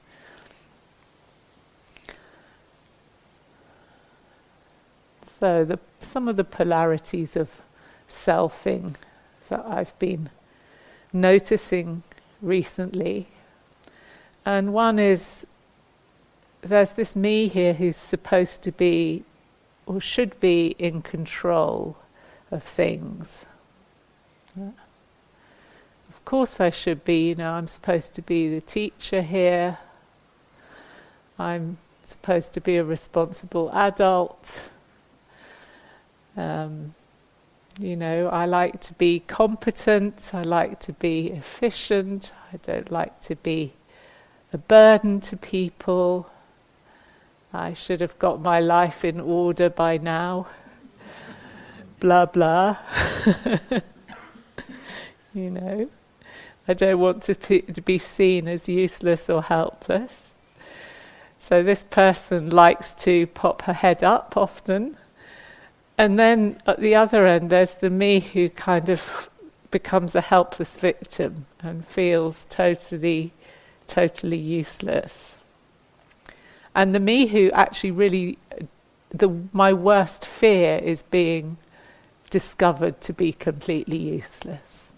So, 5.44 5.62
the, 5.62 5.78
some 6.00 6.26
of 6.26 6.36
the 6.36 6.44
polarities 6.44 7.36
of 7.36 7.50
selfing 8.08 8.94
that 9.50 9.62
I've 9.66 9.92
been 9.98 10.30
noticing 11.12 12.02
recently. 12.40 13.28
And 14.46 14.72
one 14.72 14.98
is 14.98 15.46
there's 16.62 16.92
this 16.92 17.14
me 17.14 17.48
here 17.48 17.74
who's 17.74 17.98
supposed 17.98 18.62
to 18.62 18.72
be 18.72 19.24
or 19.84 20.00
should 20.00 20.40
be 20.40 20.76
in 20.78 21.02
control 21.02 21.98
of 22.50 22.62
things. 22.62 23.44
Of 24.56 26.24
course, 26.24 26.58
I 26.58 26.70
should 26.70 27.04
be, 27.04 27.28
you 27.28 27.34
know, 27.34 27.50
I'm 27.50 27.68
supposed 27.68 28.14
to 28.14 28.22
be 28.22 28.48
the 28.48 28.62
teacher 28.62 29.20
here, 29.20 29.76
I'm 31.38 31.76
supposed 32.02 32.54
to 32.54 32.62
be 32.62 32.78
a 32.78 32.84
responsible 32.84 33.70
adult. 33.74 34.62
Um, 36.36 36.94
you 37.78 37.96
know, 37.96 38.26
I 38.26 38.46
like 38.46 38.80
to 38.82 38.92
be 38.94 39.20
competent, 39.20 40.30
I 40.32 40.42
like 40.42 40.78
to 40.80 40.92
be 40.92 41.28
efficient, 41.28 42.32
I 42.52 42.58
don't 42.58 42.90
like 42.90 43.20
to 43.22 43.36
be 43.36 43.74
a 44.52 44.58
burden 44.58 45.20
to 45.22 45.36
people. 45.36 46.30
I 47.52 47.72
should 47.72 48.00
have 48.00 48.18
got 48.18 48.40
my 48.40 48.60
life 48.60 49.04
in 49.04 49.20
order 49.20 49.68
by 49.70 49.96
now 49.96 50.46
blah 52.00 52.26
blah. 52.26 52.76
you 55.34 55.50
know, 55.50 55.90
I 56.66 56.74
don't 56.74 56.98
want 56.98 57.22
to, 57.24 57.34
pe- 57.34 57.62
to 57.62 57.80
be 57.80 57.98
seen 57.98 58.48
as 58.48 58.68
useless 58.68 59.28
or 59.28 59.42
helpless. 59.42 60.34
So 61.38 61.62
this 61.62 61.82
person 61.82 62.50
likes 62.50 62.94
to 63.04 63.26
pop 63.26 63.62
her 63.62 63.74
head 63.74 64.02
up 64.02 64.36
often. 64.36 64.96
And 65.96 66.18
then 66.18 66.60
at 66.66 66.80
the 66.80 66.94
other 66.94 67.26
end, 67.26 67.50
there's 67.50 67.74
the 67.74 67.90
me 67.90 68.20
who 68.20 68.48
kind 68.48 68.88
of 68.88 69.30
becomes 69.70 70.14
a 70.14 70.20
helpless 70.20 70.76
victim 70.76 71.46
and 71.60 71.86
feels 71.86 72.46
totally, 72.50 73.32
totally 73.86 74.36
useless. 74.36 75.38
And 76.74 76.94
the 76.94 77.00
me 77.00 77.26
who 77.26 77.50
actually 77.52 77.92
really, 77.92 78.38
the, 79.10 79.28
my 79.52 79.72
worst 79.72 80.26
fear 80.26 80.78
is 80.78 81.02
being 81.02 81.58
discovered 82.30 83.00
to 83.02 83.12
be 83.12 83.32
completely 83.32 83.98
useless. 83.98 84.92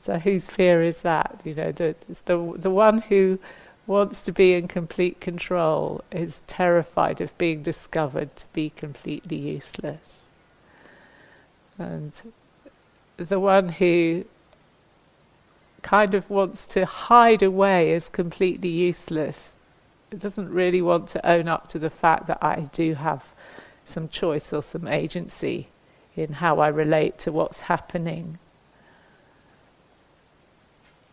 So 0.00 0.18
whose 0.18 0.48
fear 0.48 0.82
is 0.82 1.02
that? 1.02 1.40
You 1.44 1.54
know, 1.54 1.72
the, 1.72 1.94
the 2.24 2.54
the 2.56 2.70
one 2.70 3.02
who 3.02 3.38
wants 3.90 4.22
to 4.22 4.30
be 4.30 4.52
in 4.52 4.68
complete 4.68 5.20
control 5.20 6.00
is 6.12 6.42
terrified 6.46 7.20
of 7.20 7.36
being 7.38 7.60
discovered 7.60 8.36
to 8.36 8.44
be 8.52 8.70
completely 8.70 9.36
useless. 9.36 10.30
And 11.76 12.12
the 13.16 13.40
one 13.40 13.70
who 13.70 14.26
kind 15.82 16.14
of 16.14 16.30
wants 16.30 16.66
to 16.66 16.86
hide 16.86 17.42
away 17.42 17.92
as 17.92 18.08
completely 18.08 18.68
useless 18.68 19.56
doesn't 20.16 20.50
really 20.50 20.80
want 20.80 21.08
to 21.08 21.26
own 21.28 21.48
up 21.48 21.66
to 21.70 21.78
the 21.80 21.90
fact 21.90 22.28
that 22.28 22.38
I 22.40 22.68
do 22.72 22.94
have 22.94 23.24
some 23.84 24.08
choice 24.08 24.52
or 24.52 24.62
some 24.62 24.86
agency 24.86 25.66
in 26.14 26.34
how 26.34 26.60
I 26.60 26.68
relate 26.68 27.18
to 27.20 27.32
what's 27.32 27.60
happening. 27.60 28.38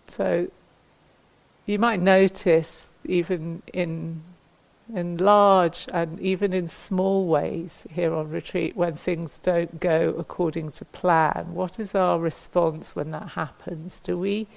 So 0.05 0.51
you 1.67 1.77
might 1.77 2.01
notice 2.01 2.89
even 3.05 3.61
in 3.71 4.23
in 4.95 5.17
large 5.17 5.85
and 5.91 6.17
even 6.21 6.53
in 6.53 6.65
small 6.65 7.27
ways 7.27 7.85
here 7.91 8.13
on 8.13 8.29
retreat 8.29 8.73
when 8.77 8.95
things 8.95 9.37
don't 9.43 9.81
go 9.81 10.15
according 10.17 10.71
to 10.71 10.85
plan 10.85 11.53
what 11.53 11.77
is 11.77 11.93
our 11.93 12.19
response 12.19 12.95
when 12.95 13.11
that 13.11 13.29
happens? 13.29 13.99
Do 13.99 14.17
we 14.17 14.47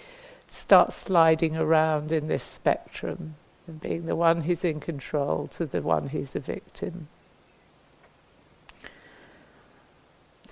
start 0.48 0.92
sliding 0.92 1.56
around 1.56 2.12
in 2.12 2.28
this 2.28 2.44
spectrum 2.44 3.34
and 3.66 3.80
being 3.80 4.06
the 4.06 4.14
one 4.14 4.42
who's 4.42 4.64
in 4.64 4.78
control 4.78 5.48
to 5.48 5.66
the 5.66 5.82
one 5.82 6.08
who's 6.08 6.36
a 6.36 6.40
victim? 6.40 7.08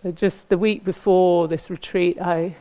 So 0.03 0.11
just 0.11 0.49
the 0.49 0.59
week 0.59 0.85
before 0.85 1.47
this 1.47 1.71
retreat 1.71 2.21
i 2.21 2.57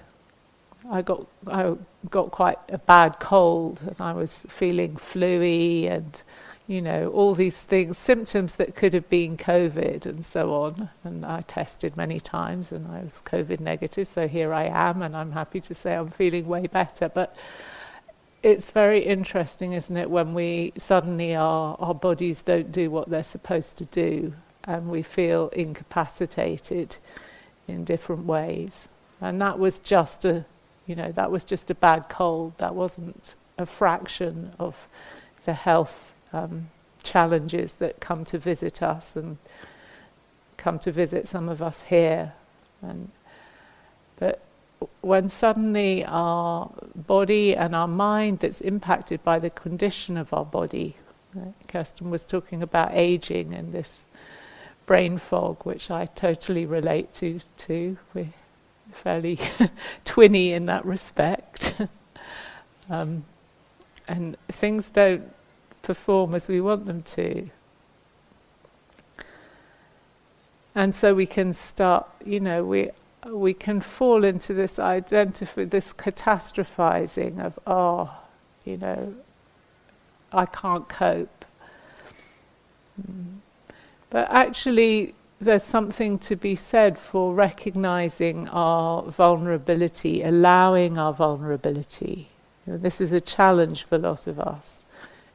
I 0.90 1.02
got 1.02 1.28
I 1.48 1.76
got 2.10 2.32
quite 2.32 2.60
a 2.70 2.78
bad 2.78 3.20
cold 3.20 3.82
and 3.86 3.96
I 4.00 4.14
was 4.14 4.46
feeling 4.50 4.96
fluey 4.96 5.88
and 5.88 6.22
you 6.68 6.82
know 6.82 7.10
all 7.10 7.34
these 7.34 7.62
things 7.64 7.98
symptoms 7.98 8.56
that 8.56 8.76
could 8.76 8.94
have 8.94 9.10
been 9.10 9.38
covid 9.38 10.06
and 10.06 10.24
so 10.24 10.54
on. 10.54 10.90
And 11.04 11.26
I 11.26 11.42
tested 11.42 11.98
many 11.98 12.20
times 12.20 12.72
and 12.72 12.88
I 12.88 13.02
was 13.02 13.22
covid 13.26 13.60
negative 13.60 14.08
so 14.08 14.28
here 14.28 14.54
I 14.54 14.66
am 14.66 15.02
and 15.02 15.16
I'm 15.16 15.32
happy 15.32 15.62
to 15.62 15.74
say 15.74 15.96
I'm 15.96 16.12
feeling 16.12 16.48
way 16.48 16.68
better. 16.68 17.10
But 17.10 17.36
it's 18.44 18.70
very 18.70 19.04
interesting 19.04 19.74
isn't 19.74 19.98
it 19.98 20.10
when 20.10 20.34
we 20.34 20.74
suddenly 20.78 21.36
our 21.36 21.76
our 21.80 21.96
bodies 21.96 22.44
don't 22.44 22.72
do 22.72 22.90
what 22.90 23.10
they're 23.10 23.24
supposed 23.24 23.78
to 23.78 23.86
do 23.86 24.34
and 24.64 24.90
we 24.90 25.02
feel 25.02 25.50
incapacitated 25.50 26.98
in 27.68 27.84
different 27.84 28.26
ways. 28.26 28.90
And 29.20 29.42
that 29.42 29.58
was 29.58 29.80
just 29.80 30.26
a 30.26 30.46
you 30.88 30.96
know, 30.96 31.12
that 31.12 31.30
was 31.30 31.44
just 31.44 31.70
a 31.70 31.76
bad 31.76 32.10
cold. 32.10 32.54
That 32.58 32.74
wasn't 32.74 33.36
a 33.58 33.66
fraction 33.66 34.54
of 34.58 34.88
the 35.44 35.54
health 35.54 36.14
um, 36.34 36.70
challenges 37.04 37.74
that 37.74 38.00
come 38.00 38.26
to 38.26 38.38
visit 38.40 38.82
us 38.82 39.16
and 39.16 39.38
come 40.56 40.80
to 40.80 40.92
visit 40.92 41.28
some 41.28 41.50
of 41.50 41.62
us 41.62 41.84
here. 41.84 42.34
And 42.82 43.12
but 44.18 44.42
when 45.02 45.30
suddenly 45.30 46.06
our 46.06 46.72
body 46.96 47.56
and 47.56 47.76
our 47.76 47.88
mind 47.88 48.40
that's 48.40 48.62
impacted 48.62 49.24
by 49.24 49.40
the 49.40 49.50
condition 49.50 50.18
of 50.18 50.34
our 50.34 50.46
body, 50.46 50.96
uh, 51.36 51.52
Kirsten 51.68 52.10
was 52.10 52.26
talking 52.26 52.64
about 52.64 52.92
aging 52.94 53.54
and 53.54 53.74
this 53.74 54.06
brain 54.86 55.18
fog, 55.18 55.66
which 55.66 55.92
I 55.92 56.06
totally 56.06 56.66
relate 56.66 57.14
to. 57.16 57.42
Too, 57.58 57.98
we 58.14 58.34
fairly 58.98 59.38
twinny 60.06 60.52
in 60.52 60.66
that 60.66 60.86
respect. 60.86 61.74
um, 62.90 63.26
and 64.08 64.38
things 64.50 64.90
don't 64.90 65.34
perform 65.82 66.36
as 66.36 66.48
we 66.48 66.62
want 66.62 66.86
them 66.86 67.02
to. 67.04 67.50
And 70.76 70.94
so 70.94 71.14
we 71.14 71.26
can 71.26 71.54
start, 71.54 72.08
you 72.26 72.40
know, 72.40 72.64
we 72.64 72.92
we 73.26 73.54
can 73.54 73.82
fall 73.82 74.24
into 74.24 74.54
this 74.54 74.80
identify 74.80 75.66
this 75.66 75.92
catastrophizing 75.92 77.44
of 77.44 77.58
oh, 77.66 78.16
you 78.64 78.78
know, 78.78 79.16
I 80.32 80.46
can't 80.46 80.88
cope. 80.88 81.46
Mm. 83.02 83.38
But 84.10 84.32
actually, 84.32 85.16
there's 85.40 85.64
something 85.64 86.18
to 86.18 86.36
be 86.36 86.56
said 86.56 86.98
for 86.98 87.34
recognizing 87.34 88.48
our 88.50 89.04
vulnerability, 89.04 90.24
allowing 90.24 90.98
our 90.98 91.14
vulnerability. 91.14 92.30
You 92.66 92.74
know, 92.74 92.80
this 92.80 93.00
is 93.00 93.12
a 93.12 93.22
challenge 93.22 93.84
for 93.84 93.96
a 93.96 94.00
lot 94.00 94.26
of 94.26 94.40
us. 94.40 94.84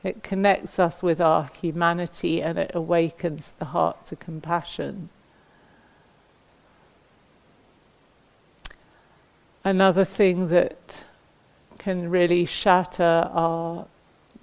It 0.03 0.25
connects 0.25 0.81
us 0.81 1.03
with 1.03 1.21
our 1.21 1.49
humanity 1.61 2.43
and 2.43 2.59
it 2.59 2.73
awakens 2.75 3.53
the 3.59 3.67
heart 3.67 4.05
to 4.07 4.17
compassion. 4.17 5.09
Another 9.65 10.05
thing 10.05 10.49
that 10.49 11.05
can 11.79 12.11
really 12.11 12.45
shatter 12.45 13.29
our 13.33 13.87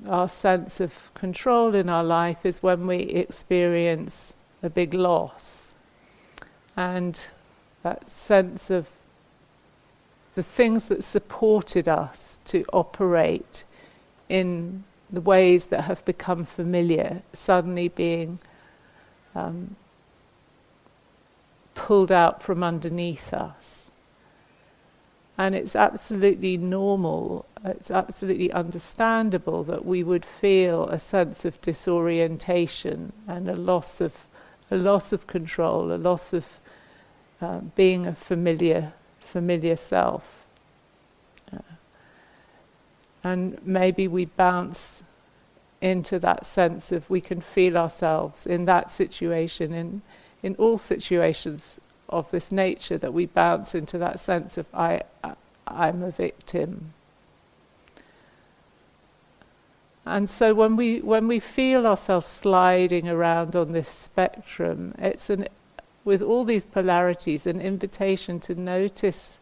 our 0.07 0.29
sense 0.29 0.79
of 0.79 1.13
control 1.13 1.75
in 1.75 1.89
our 1.89 2.05
life 2.05 2.45
is 2.45 2.63
when 2.63 2.87
we 2.87 2.99
experience 2.99 4.33
a 4.61 4.69
big 4.69 4.93
loss. 4.93 5.73
And 6.75 7.19
that 7.83 8.09
sense 8.09 8.69
of 8.69 8.87
the 10.35 10.43
things 10.43 10.87
that 10.87 11.03
supported 11.03 11.87
us 11.87 12.39
to 12.45 12.65
operate 12.71 13.63
in 14.27 14.83
the 15.09 15.21
ways 15.21 15.67
that 15.67 15.81
have 15.81 16.05
become 16.05 16.45
familiar 16.45 17.23
suddenly 17.33 17.89
being 17.89 18.39
um, 19.35 19.75
pulled 21.73 22.11
out 22.11 22.43
from 22.43 22.63
underneath 22.63 23.33
us. 23.33 23.91
And 25.37 25.55
it's 25.55 25.75
absolutely 25.75 26.57
normal, 26.57 27.45
it's 27.63 27.89
absolutely 27.89 28.51
understandable 28.51 29.63
that 29.63 29.85
we 29.85 30.03
would 30.03 30.25
feel 30.25 30.87
a 30.89 30.99
sense 30.99 31.45
of 31.45 31.59
disorientation 31.61 33.13
and 33.25 33.49
a 33.49 33.55
loss 33.55 34.01
of 34.01 34.13
a 34.71 34.75
loss 34.75 35.11
of 35.11 35.27
control, 35.27 35.91
a 35.91 35.95
loss 35.95 36.33
of 36.33 36.45
uh, 37.41 37.59
being 37.75 38.05
a 38.05 38.13
familiar, 38.13 38.93
familiar 39.19 39.75
self. 39.75 40.45
Uh, 41.51 41.59
and 43.23 43.57
maybe 43.65 44.07
we 44.07 44.25
bounce 44.25 45.03
into 45.81 46.19
that 46.19 46.45
sense 46.45 46.91
of 46.91 47.09
we 47.09 47.21
can 47.21 47.39
feel 47.39 47.77
ourselves 47.77 48.45
in 48.45 48.65
that 48.65 48.91
situation, 48.91 49.73
in, 49.73 50.01
in 50.43 50.55
all 50.55 50.77
situations 50.77 51.79
of 52.09 52.29
this 52.31 52.51
nature, 52.51 52.97
that 52.97 53.13
we 53.13 53.25
bounce 53.25 53.73
into 53.73 53.97
that 53.97 54.19
sense 54.19 54.57
of 54.57 54.65
I, 54.73 55.01
I 55.23 55.35
I'm 55.69 56.03
a 56.03 56.11
victim. 56.11 56.93
And 60.05 60.29
so 60.29 60.53
when 60.53 60.75
we 60.75 61.01
when 61.01 61.27
we 61.27 61.39
feel 61.39 61.85
ourselves 61.85 62.27
sliding 62.27 63.07
around 63.07 63.55
on 63.55 63.71
this 63.73 63.89
spectrum, 63.89 64.95
it's 64.97 65.29
an 65.29 65.47
with 66.03 66.21
all 66.21 66.45
these 66.45 66.65
polarities 66.65 67.45
an 67.45 67.61
invitation 67.61 68.39
to 68.39 68.55
notice 68.55 69.39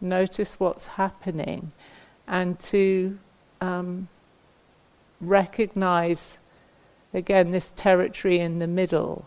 notice 0.00 0.58
what's 0.58 0.86
happening 0.86 1.72
and 2.26 2.58
to 2.58 3.18
um, 3.60 4.08
recognize 5.20 6.38
again 7.12 7.50
this 7.50 7.72
territory 7.76 8.38
in 8.38 8.58
the 8.58 8.66
middle 8.66 9.26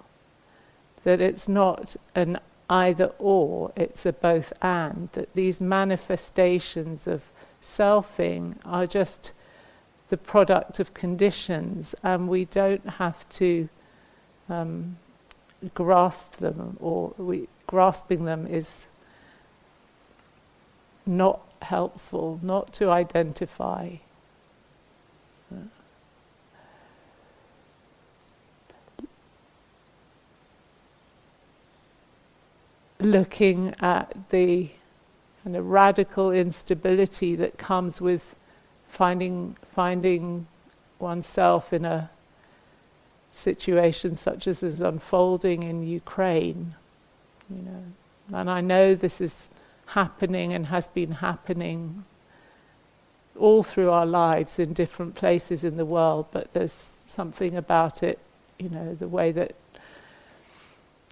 that 1.03 1.19
it's 1.19 1.47
not 1.47 1.95
an 2.15 2.39
either 2.69 3.11
or 3.19 3.71
it's 3.75 4.05
a 4.05 4.13
both 4.13 4.53
and 4.61 5.09
that 5.11 5.33
these 5.33 5.59
manifestations 5.59 7.05
of 7.05 7.23
selfing 7.61 8.55
are 8.63 8.87
just 8.87 9.33
the 10.11 10.17
product 10.17 10.77
of 10.77 10.93
conditions, 10.93 11.95
and 12.03 12.27
we 12.27 12.43
don't 12.43 12.85
have 12.85 13.27
to 13.29 13.69
um, 14.49 14.97
grasp 15.73 16.35
them, 16.35 16.75
or 16.81 17.13
we, 17.17 17.47
grasping 17.65 18.25
them 18.25 18.45
is 18.45 18.87
not 21.05 21.39
helpful, 21.61 22.41
not 22.43 22.73
to 22.73 22.89
identify. 22.89 23.95
Looking 32.99 33.73
at 33.79 34.13
the 34.29 34.71
kind 35.45 35.55
of 35.55 35.65
radical 35.67 36.33
instability 36.33 37.37
that 37.37 37.57
comes 37.57 38.01
with 38.01 38.35
finding 38.91 39.55
finding 39.73 40.45
oneself 40.99 41.71
in 41.73 41.85
a 41.85 42.09
situation 43.31 44.13
such 44.13 44.47
as 44.47 44.61
is 44.61 44.81
unfolding 44.81 45.63
in 45.63 45.87
Ukraine, 45.87 46.75
you 47.49 47.63
know. 47.63 48.37
And 48.37 48.49
I 48.49 48.61
know 48.61 48.93
this 48.93 49.21
is 49.21 49.47
happening 49.87 50.53
and 50.53 50.67
has 50.67 50.87
been 50.89 51.13
happening 51.13 52.03
all 53.39 53.63
through 53.63 53.89
our 53.89 54.05
lives 54.05 54.59
in 54.59 54.73
different 54.73 55.15
places 55.15 55.63
in 55.63 55.77
the 55.77 55.85
world, 55.85 56.25
but 56.31 56.51
there's 56.53 56.97
something 57.07 57.55
about 57.55 58.03
it, 58.03 58.19
you 58.59 58.69
know, 58.69 58.93
the 58.93 59.07
way 59.07 59.31
that 59.31 59.55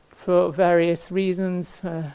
for 0.09 0.51
various 0.51 1.11
reasons, 1.11 1.77
for 1.77 2.13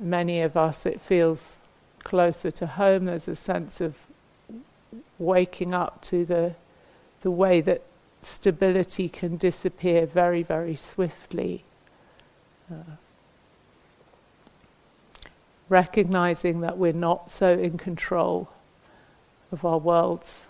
many 0.00 0.40
of 0.40 0.56
us, 0.56 0.84
it 0.84 1.00
feels 1.00 1.60
closer 2.02 2.50
to 2.50 2.66
home. 2.66 3.04
There's 3.04 3.28
a 3.28 3.36
sense 3.36 3.80
of 3.80 3.94
waking 5.18 5.74
up 5.74 6.02
to 6.02 6.24
the 6.24 6.54
the 7.22 7.30
way 7.30 7.60
that 7.60 7.82
stability 8.22 9.08
can 9.08 9.36
disappear 9.36 10.06
very, 10.06 10.42
very 10.42 10.76
swiftly. 10.76 11.64
Uh, 12.70 12.96
recognizing 15.68 16.60
that 16.60 16.76
we're 16.76 16.92
not 16.92 17.30
so 17.30 17.52
in 17.52 17.78
control 17.78 18.48
of 19.52 19.64
our 19.64 19.78
worlds 19.78 20.46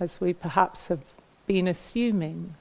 as 0.00 0.20
we 0.20 0.32
perhaps 0.32 0.88
have 0.88 1.04
been 1.46 1.68
assuming. 1.68 2.54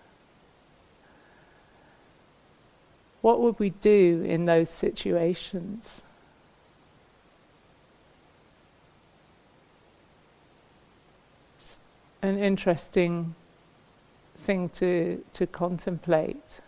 What 3.21 3.41
would 3.41 3.59
we 3.59 3.71
do 3.71 4.23
in 4.25 4.45
those 4.45 4.69
situations? 4.69 6.03
An 12.21 12.37
interesting 12.37 13.35
thing 14.37 14.69
to, 14.69 15.23
to 15.33 15.45
contemplate. 15.45 16.61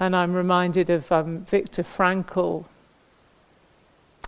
And 0.00 0.16
I'm 0.16 0.34
reminded 0.34 0.90
of 0.90 1.10
um, 1.12 1.44
Viktor 1.44 1.84
Frankl, 1.84 2.64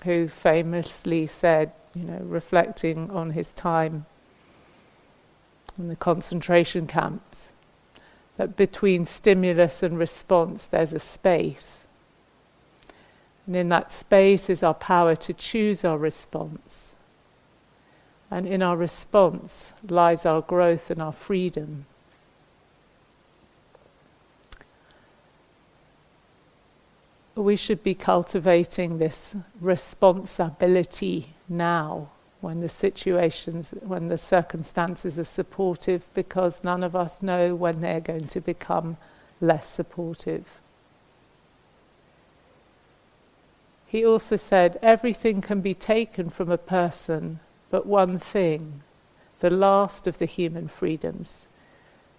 who 0.05 0.29
famously 0.29 1.27
said, 1.27 1.73
you 1.95 2.05
know, 2.05 2.21
reflecting 2.23 3.11
on 3.11 3.31
his 3.31 3.53
time 3.53 4.07
in 5.77 5.89
the 5.89 5.97
concentration 5.97 6.87
camps, 6.87 7.51
that 8.37 8.57
between 8.57 9.05
stimulus 9.05 9.83
and 9.83 9.99
response 9.99 10.67
there's 10.67 10.93
a 10.93 11.01
space. 11.01 11.87
And 13.47 13.57
in 13.57 13.69
that 13.71 13.91
space 13.91 14.49
is 14.49 14.63
our 14.63 14.75
power 14.75 15.17
to 15.17 15.33
choose 15.33 15.85
our 15.85 15.99
response. 15.99 16.86
And 18.31 18.47
in 18.47 18.63
our 18.63 18.77
response 18.77 19.73
lies 19.89 20.27
our 20.27 20.41
growth 20.41 20.91
and 20.91 21.01
our 21.01 21.13
freedom. 21.13 21.87
we 27.37 27.55
should 27.55 27.83
be 27.83 27.95
cultivating 27.95 28.99
this 28.99 29.37
responsibility 29.61 31.35
now 31.49 32.09
when 32.41 32.61
the 32.61 32.69
situations, 32.69 33.75
when 33.83 34.09
the 34.09 34.19
circumstances 34.19 35.19
are 35.19 35.25
supportive, 35.25 36.07
because 36.15 36.65
none 36.65 36.83
of 36.83 36.97
us 36.97 37.23
know 37.23 37.55
when 37.55 37.81
they're 37.81 38.01
going 38.01 38.27
to 38.27 38.41
become 38.41 38.97
less 39.41 39.69
supportive. 39.69 40.61
He 43.87 44.05
also 44.05 44.37
said, 44.37 44.79
Everything 44.83 45.41
can 45.41 45.61
be 45.61 45.75
taken 45.75 46.31
from 46.31 46.51
a 46.51 46.59
person, 46.59 47.41
but 47.71 47.87
one 47.87 48.19
thing, 48.19 48.83
the 49.41 49.51
last 49.51 50.07
of 50.07 50.19
the 50.19 50.27
human 50.27 50.69
freedoms, 50.69 51.47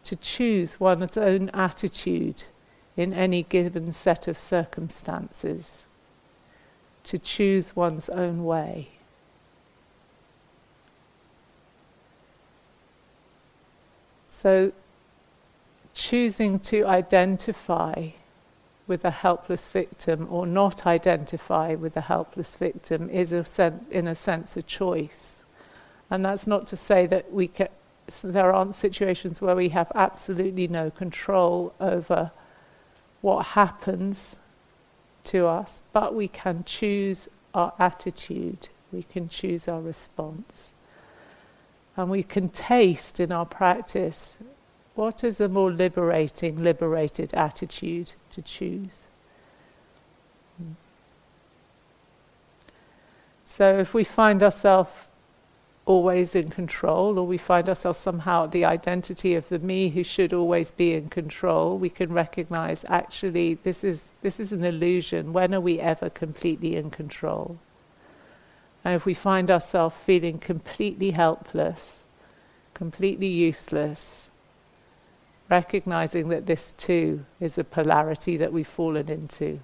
to 0.03 0.15
choose 0.15 0.79
one's 0.79 1.17
own 1.17 1.49
attitude 1.49 2.43
in 2.95 3.13
any 3.13 3.43
given 3.43 3.91
set 3.91 4.27
of 4.27 4.37
circumstances, 4.37 5.85
to 7.03 7.17
choose 7.17 7.75
one's 7.75 8.09
own 8.09 8.43
way. 8.43 8.89
So, 14.27 14.71
choosing 15.93 16.59
to 16.59 16.85
identify 16.85 18.09
with 18.87 19.03
a 19.03 19.11
helpless 19.11 19.67
victim 19.67 20.27
or 20.29 20.47
not 20.47 20.85
identify 20.85 21.75
with 21.75 21.97
a 21.97 22.01
helpless 22.01 22.55
victim 22.55 23.09
is, 23.09 23.33
a 23.33 23.43
sense, 23.45 23.87
in 23.89 24.07
a 24.07 24.15
sense, 24.15 24.55
a 24.55 24.61
choice. 24.61 25.36
And 26.09 26.23
that's 26.23 26.47
not 26.47 26.67
to 26.67 26.77
say 26.77 27.05
that 27.07 27.33
we 27.33 27.47
can, 27.49 27.67
there 28.23 28.53
aren't 28.53 28.75
situations 28.75 29.41
where 29.41 29.55
we 29.55 29.69
have 29.69 29.91
absolutely 29.93 30.67
no 30.67 30.89
control 30.89 31.73
over 31.79 32.31
what 33.21 33.47
happens 33.47 34.37
to 35.25 35.45
us, 35.47 35.81
but 35.91 36.15
we 36.15 36.27
can 36.27 36.63
choose 36.63 37.27
our 37.53 37.73
attitude, 37.77 38.69
we 38.91 39.03
can 39.03 39.27
choose 39.27 39.67
our 39.67 39.81
response. 39.81 40.73
And 41.97 42.09
we 42.11 42.23
can 42.23 42.49
taste 42.49 43.19
in 43.19 43.31
our 43.31 43.45
practice 43.45 44.37
what 44.93 45.23
is 45.23 45.39
a 45.39 45.49
more 45.49 45.71
liberating, 45.71 46.63
liberated 46.63 47.33
attitude 47.33 48.13
to 48.31 48.41
choose. 48.41 49.07
Hmm. 50.57 50.73
So 53.43 53.79
if 53.79 53.93
we 53.93 54.03
find 54.03 54.43
ourselves 54.43 54.91
always 55.87 56.35
in 56.35 56.49
control, 56.49 57.17
or 57.17 57.25
we 57.25 57.37
find 57.37 57.69
ourselves 57.69 57.99
somehow 57.99 58.45
the 58.45 58.65
identity 58.65 59.35
of 59.35 59.47
the 59.47 59.57
me 59.57 59.87
who 59.87 60.03
should 60.03 60.33
always 60.33 60.69
be 60.69 60.93
in 60.93 61.07
control, 61.07 61.77
we 61.77 61.89
can 61.89 62.11
recognize 62.11 62.83
actually 62.89 63.53
this 63.63 63.85
is 63.85 64.11
this 64.21 64.37
is 64.39 64.51
an 64.51 64.65
illusion. 64.65 65.31
When 65.31 65.55
are 65.55 65.61
we 65.61 65.79
ever 65.79 66.09
completely 66.09 66.75
in 66.75 66.91
control? 66.91 67.57
And 68.83 68.95
if 68.95 69.05
we 69.05 69.13
find 69.13 69.49
ourselves 69.49 69.95
feeling 70.05 70.39
completely 70.39 71.11
helpless, 71.11 72.03
completely 72.73 73.27
useless, 73.27 74.29
recognizing 75.49 76.27
that 76.29 76.47
this 76.47 76.73
too 76.77 77.25
is 77.39 77.57
a 77.57 77.63
polarity 77.63 78.35
that 78.35 78.51
we've 78.51 78.67
fallen 78.67 79.09
into. 79.09 79.61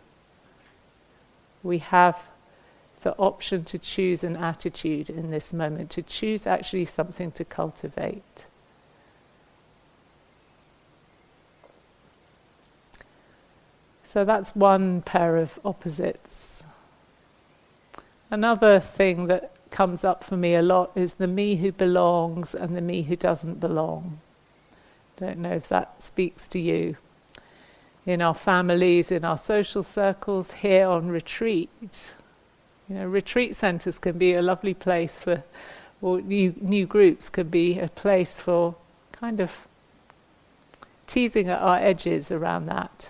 We 1.61 1.79
have 1.79 2.17
the 3.03 3.15
option 3.17 3.63
to 3.65 3.77
choose 3.77 4.23
an 4.23 4.35
attitude 4.35 5.09
in 5.09 5.29
this 5.29 5.53
moment, 5.53 5.89
to 5.91 6.01
choose 6.01 6.47
actually 6.47 6.85
something 6.85 7.31
to 7.33 7.45
cultivate. 7.45 8.45
So 14.03 14.23
that's 14.23 14.55
one 14.55 15.01
pair 15.01 15.37
of 15.37 15.59
opposites. 15.65 16.63
Another 18.29 18.79
thing 18.79 19.27
that 19.27 19.51
comes 19.69 20.03
up 20.03 20.23
for 20.23 20.37
me 20.37 20.53
a 20.53 20.61
lot 20.61 20.91
is 20.95 21.15
the 21.15 21.27
me 21.27 21.55
who 21.55 21.71
belongs 21.71 22.53
and 22.53 22.75
the 22.75 22.81
me 22.81 23.03
who 23.03 23.15
doesn't 23.15 23.59
belong. 23.59 24.19
Don't 25.17 25.39
know 25.39 25.53
if 25.53 25.67
that 25.69 26.01
speaks 26.01 26.47
to 26.47 26.59
you. 26.59 26.97
In 28.05 28.21
our 28.21 28.33
families, 28.33 29.11
in 29.11 29.25
our 29.25 29.37
social 29.37 29.81
circles, 29.81 30.51
here 30.51 30.87
on 30.87 31.07
retreat, 31.07 32.11
you 32.93 32.99
know, 32.99 33.07
retreat 33.07 33.55
centres 33.55 33.97
can 33.97 34.19
be 34.19 34.35
a 34.35 34.41
lovely 34.43 34.75
place 34.75 35.19
for, 35.19 35.43
or 35.99 36.21
new 36.21 36.53
new 36.61 36.85
groups 36.85 37.27
can 37.27 37.49
be 37.49 37.79
a 37.79 37.87
place 37.87 38.37
for 38.37 38.75
kind 39.11 39.39
of 39.39 39.51
teasing 41.07 41.49
at 41.49 41.59
our 41.59 41.77
edges 41.77 42.29
around 42.29 42.67
that. 42.67 43.09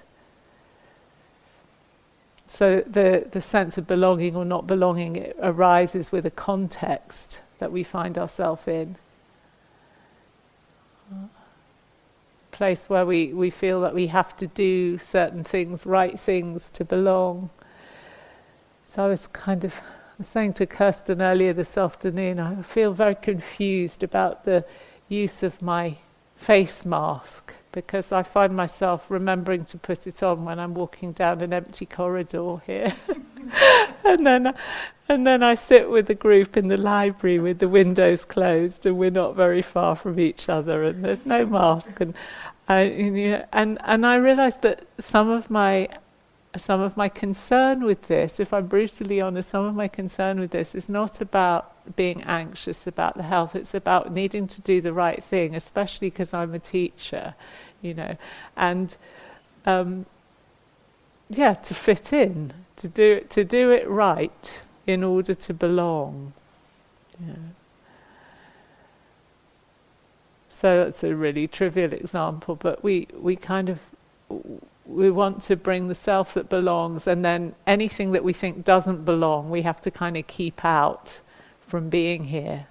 So 2.48 2.82
the 2.88 3.28
the 3.30 3.42
sense 3.42 3.78
of 3.78 3.86
belonging 3.86 4.38
or 4.38 4.46
not 4.46 4.68
belonging 4.68 5.34
arises 5.42 6.14
with 6.14 6.26
a 6.26 6.32
context 6.32 7.42
that 7.60 7.70
we 7.70 7.84
find 7.84 8.18
ourselves 8.18 8.66
in. 8.66 8.96
A 11.12 11.28
place 12.52 12.86
where 12.88 13.06
we, 13.06 13.34
we 13.34 13.50
feel 13.50 13.82
that 13.82 13.94
we 13.94 14.08
have 14.08 14.38
to 14.38 14.48
do 14.48 14.98
certain 14.98 15.44
things, 15.44 15.86
right 15.86 16.18
things 16.18 16.70
to 16.70 16.86
belong. 16.86 17.50
So 18.94 19.04
I 19.04 19.08
was 19.08 19.26
kind 19.26 19.64
of 19.64 19.74
saying 20.22 20.54
to 20.54 20.68
Kirsten 20.68 21.20
earlier 21.20 21.52
this 21.52 21.80
afternoon, 21.80 22.40
I 22.40 22.62
feel 22.62 22.94
very 22.94 23.16
confused 23.16 24.04
about 24.04 24.46
the 24.46 24.66
use 25.10 25.42
of 25.42 25.64
my 25.64 25.98
face 26.36 26.86
mask 26.86 27.56
because 27.72 28.12
I 28.12 28.22
find 28.22 28.56
myself 28.56 29.10
remembering 29.10 29.66
to 29.66 29.80
put 29.80 30.06
it 30.06 30.22
on 30.22 30.46
when 30.46 30.60
I'm 30.60 30.76
walking 30.76 31.12
down 31.12 31.42
an 31.42 31.54
empty 31.54 31.88
corridor 31.88 32.62
here. 32.68 32.94
and 34.06 34.28
then 34.28 34.54
and 35.10 35.26
then 35.26 35.42
I 35.42 35.56
sit 35.56 35.90
with 35.90 36.06
the 36.06 36.14
group 36.14 36.56
in 36.56 36.68
the 36.68 36.78
library 36.78 37.40
with 37.40 37.58
the 37.58 37.68
windows 37.68 38.26
closed 38.26 38.86
and 38.86 39.00
we're 39.00 39.10
not 39.10 39.36
very 39.36 39.64
far 39.64 39.96
from 39.96 40.20
each 40.20 40.50
other 40.50 40.84
and 40.84 41.04
there's 41.04 41.26
no 41.26 41.48
mask 41.48 42.00
and 42.00 42.14
I, 42.68 42.84
you 42.84 43.10
know, 43.10 43.46
and 43.52 43.80
and 43.86 44.06
I 44.06 44.18
realized 44.18 44.62
that 44.62 44.86
some 45.00 45.32
of 45.32 45.50
my 45.50 45.90
some 46.58 46.82
of 46.82 46.96
my 46.96 47.10
concern 47.10 47.84
with 47.84 48.08
this, 48.08 48.40
if 48.40 48.54
I'm 48.54 48.68
brutally 48.68 49.20
honest, 49.20 49.50
some 49.50 49.66
of 49.66 49.76
my 49.76 49.88
concern 49.88 50.40
with 50.40 50.52
this 50.52 50.76
is 50.76 50.88
not 50.88 51.20
about 51.20 51.96
being 51.96 52.22
anxious 52.24 52.86
about 52.86 53.18
the 53.18 53.24
health, 53.24 53.56
it's 53.56 53.74
about 53.74 54.14
needing 54.14 54.48
to 54.48 54.62
do 54.62 54.80
the 54.80 54.94
right 54.94 55.24
thing, 55.24 55.56
especially 55.56 56.10
because 56.10 56.34
I'm 56.34 56.54
a 56.54 56.60
teacher, 56.60 57.34
you 57.82 57.94
know, 57.94 58.18
and 58.56 58.96
um, 59.66 60.06
yeah, 61.30 61.56
to 61.56 61.74
fit 61.74 62.14
in, 62.14 62.54
to 62.78 62.88
do, 62.88 63.22
to 63.30 63.44
do 63.44 63.72
it 63.72 63.90
right 63.90 64.62
in 64.86 65.04
order 65.04 65.34
to 65.34 65.54
belong. 65.54 66.34
Yeah. 67.20 67.34
So 70.50 70.84
that's 70.86 71.04
a 71.04 71.16
really 71.16 71.48
trivial 71.48 71.94
example, 71.94 72.56
but 72.56 72.84
we, 72.84 73.08
we 73.14 73.36
kind 73.36 73.70
of 73.70 73.80
we 74.86 75.10
want 75.10 75.42
to 75.44 75.56
bring 75.56 75.88
the 75.88 75.96
self 75.96 76.34
that 76.34 76.50
belongs, 76.50 77.08
and 77.08 77.24
then 77.24 77.56
anything 77.66 78.12
that 78.12 78.24
we 78.24 78.34
think 78.34 78.66
doesn't 78.66 79.06
belong, 79.06 79.50
we 79.50 79.62
have 79.62 79.82
to 79.82 79.92
kind 79.92 80.18
of 80.18 80.28
keep 80.28 80.66
out 80.66 81.20
from 81.68 81.90
being 81.90 82.26
here. 82.26 82.68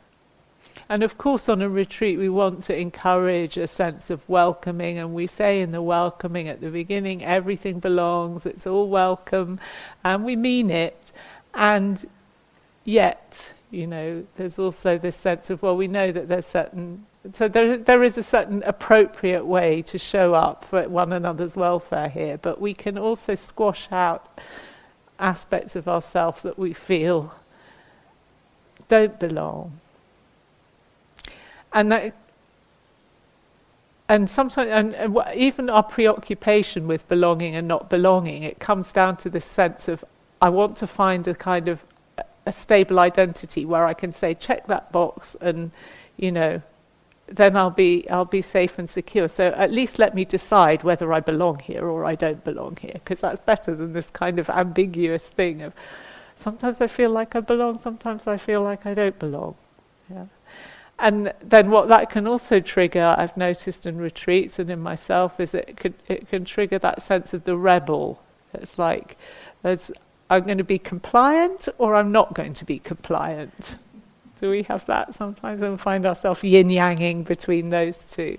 And 0.89 1.03
of 1.03 1.17
course, 1.17 1.49
on 1.49 1.63
a 1.63 1.69
retreat, 1.71 2.19
we 2.19 2.29
want 2.29 2.63
to 2.65 2.79
encourage 2.79 3.57
a 3.57 3.67
sense 3.67 4.11
of 4.11 4.29
welcoming, 4.29 4.99
and 4.99 5.15
we 5.15 5.27
say 5.27 5.61
in 5.61 5.71
the 5.71 5.81
welcoming 5.81 6.49
at 6.49 6.61
the 6.61 6.69
beginning, 6.69 7.25
everything 7.25 7.79
belongs, 7.79 8.45
it's 8.45 8.67
all 8.67 8.89
welcome, 8.89 9.59
and 10.05 10.25
we 10.25 10.37
mean 10.37 10.71
it. 10.71 11.13
And 11.55 12.07
yet, 12.85 13.51
you 13.71 13.87
know, 13.87 14.27
there's 14.37 14.59
also 14.59 14.99
this 14.99 15.17
sense 15.17 15.49
of, 15.49 15.63
well, 15.63 15.77
we 15.77 15.89
know 15.89 16.13
that 16.13 16.29
there's 16.29 16.47
certain 16.47 17.07
so 17.33 17.47
there, 17.47 17.79
there 17.79 18.03
is 18.03 18.19
a 18.19 18.23
certain 18.23 18.63
appropriate 18.65 19.47
way 19.47 19.83
to 19.83 19.99
show 19.99 20.35
up 20.35 20.65
for 20.65 20.89
one 20.89 21.13
another's 21.13 21.55
welfare 21.55 22.09
here, 22.09 22.37
but 22.37 22.61
we 22.61 22.75
can 22.75 22.99
also 22.99 23.35
squash 23.37 23.87
out 23.93 24.41
aspects 25.21 25.77
of 25.77 25.87
ourselves 25.87 26.43
that 26.43 26.59
we 26.59 26.73
feel 26.73 27.35
don't 28.89 29.21
belong. 29.21 29.79
And 31.73 31.93
that, 31.93 32.15
and 34.09 34.29
sometimes, 34.29 34.71
and, 34.71 34.95
and 34.95 35.17
even 35.35 35.71
our 35.71 35.85
preoccupation 35.85 36.89
with 36.89 37.09
belonging 37.09 37.55
and 37.55 37.69
not 37.69 37.89
belonging, 37.89 38.43
it 38.43 38.59
comes 38.59 38.93
down 38.93 39.17
to 39.19 39.31
this 39.31 39.47
sense 39.47 39.87
of 39.87 40.05
I 40.43 40.49
want 40.49 40.77
to 40.79 40.89
find 40.89 41.27
a 41.29 41.35
kind 41.35 41.69
of 41.69 41.85
a 42.45 42.53
stable 42.53 42.99
identity 42.99 43.65
where 43.65 43.87
I 43.87 43.95
can 43.95 44.13
say 44.13 44.35
check 44.35 44.67
that 44.67 44.91
box 44.91 45.37
and 45.41 45.71
you 46.17 46.33
know 46.33 46.61
then 47.37 47.57
I'll 47.57 47.71
be 47.71 48.09
I'll 48.11 48.25
be 48.25 48.43
safe 48.43 48.79
and 48.79 48.89
secure. 48.89 49.29
So 49.29 49.49
at 49.49 49.71
least 49.71 49.99
let 49.99 50.15
me 50.15 50.25
decide 50.25 50.83
whether 50.85 51.13
I 51.13 51.21
belong 51.21 51.61
here 51.61 51.87
or 51.87 52.05
I 52.05 52.15
don't 52.15 52.43
belong 52.45 52.77
here, 52.81 52.95
because 52.95 53.21
that's 53.21 53.41
better 53.41 53.75
than 53.75 53.93
this 53.93 54.11
kind 54.11 54.39
of 54.39 54.51
ambiguous 54.51 55.29
thing 55.29 55.63
of 55.63 55.73
sometimes 56.35 56.81
I 56.81 56.87
feel 56.87 57.11
like 57.11 57.35
I 57.35 57.41
belong, 57.41 57.79
sometimes 57.79 58.27
I 58.27 58.37
feel 58.37 58.63
like 58.63 58.87
I 58.87 58.95
don't 58.95 59.19
belong. 59.19 59.55
Yeah. 60.11 60.27
And 60.99 61.33
then 61.43 61.71
what 61.71 61.89
that 61.89 62.11
can 62.11 62.27
also 62.27 62.61
trigger, 62.61 63.15
I've 63.19 63.37
noticed 63.37 63.87
in 63.87 63.99
retreats 63.99 64.59
and 64.59 64.71
in 64.71 64.81
myself, 64.81 65.41
is 65.41 65.55
it 65.55 65.77
can 65.77 65.95
it 66.09 66.29
can 66.29 66.45
trigger 66.45 66.79
that 66.79 67.03
sense 67.03 67.35
of 67.35 67.45
the 67.45 67.57
rebel. 67.57 68.23
It's 68.55 68.79
like 68.79 69.17
I'm 69.65 70.45
going 70.45 70.59
to 70.59 70.65
be 70.65 70.79
compliant 70.79 71.69
or 71.79 71.95
I'm 71.97 72.13
not 72.13 72.35
going 72.35 72.55
to 72.55 72.65
be 72.65 72.79
compliant. 72.79 73.79
Do 74.43 74.51
we 74.51 74.65
have 74.65 74.85
that 74.87 75.15
sometimes 75.15 75.63
and 75.63 75.81
find 75.81 76.05
ourselves 76.05 76.43
yin 76.43 76.67
yanging 76.67 77.25
between 77.25 77.71
those 77.71 78.03
two? 78.03 78.39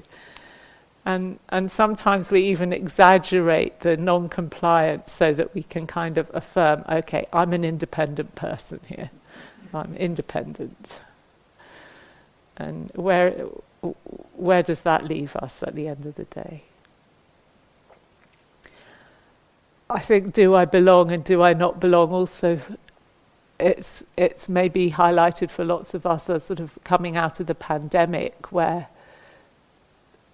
And, 1.05 1.39
and 1.47 1.71
sometimes 1.71 2.29
we 2.29 2.41
even 2.41 2.73
exaggerate 2.73 3.79
the 3.79 3.95
non 3.95 4.27
compliance 4.27 5.13
so 5.13 5.33
that 5.33 5.55
we 5.55 5.63
can 5.63 5.87
kind 5.87 6.17
of 6.17 6.29
affirm, 6.33 6.83
okay, 6.89 7.25
I'm 7.31 7.53
an 7.53 7.63
independent 7.63 8.35
person 8.35 8.81
here. 8.85 9.11
I'm 9.73 9.95
independent. 9.95 10.99
And 12.57 12.91
where, 12.95 13.31
where 14.35 14.61
does 14.61 14.81
that 14.81 15.05
leave 15.05 15.37
us 15.37 15.63
at 15.63 15.73
the 15.73 15.87
end 15.87 16.05
of 16.05 16.15
the 16.15 16.25
day? 16.25 16.63
I 19.89 20.01
think, 20.01 20.33
do 20.33 20.53
I 20.53 20.65
belong 20.65 21.11
and 21.11 21.23
do 21.23 21.41
I 21.41 21.53
not 21.53 21.79
belong 21.79 22.11
also 22.11 22.59
it's 23.59 24.03
it's 24.17 24.49
maybe 24.49 24.91
highlighted 24.91 25.49
for 25.49 25.63
lots 25.63 25.93
of 25.93 26.05
us 26.05 26.29
as 26.29 26.43
sort 26.43 26.59
of 26.59 26.77
coming 26.83 27.15
out 27.15 27.39
of 27.39 27.47
the 27.47 27.55
pandemic 27.55 28.51
where 28.51 28.87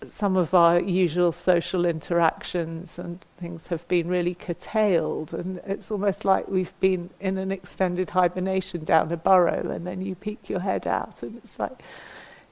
some 0.07 0.37
of 0.37 0.53
our 0.53 0.79
usual 0.79 1.31
social 1.31 1.85
interactions 1.85 2.97
and 2.97 3.19
things 3.37 3.67
have 3.67 3.85
been 3.87 4.07
really 4.07 4.33
curtailed. 4.33 5.33
And 5.33 5.59
it's 5.65 5.91
almost 5.91 6.23
like 6.23 6.47
we've 6.47 6.77
been 6.79 7.09
in 7.19 7.37
an 7.37 7.51
extended 7.51 8.11
hibernation 8.11 8.85
down 8.85 9.11
a 9.11 9.17
burrow 9.17 9.69
and 9.71 9.85
then 9.85 10.01
you 10.01 10.15
peek 10.15 10.49
your 10.49 10.61
head 10.61 10.87
out 10.87 11.21
and 11.21 11.37
it's 11.37 11.59
like 11.59 11.81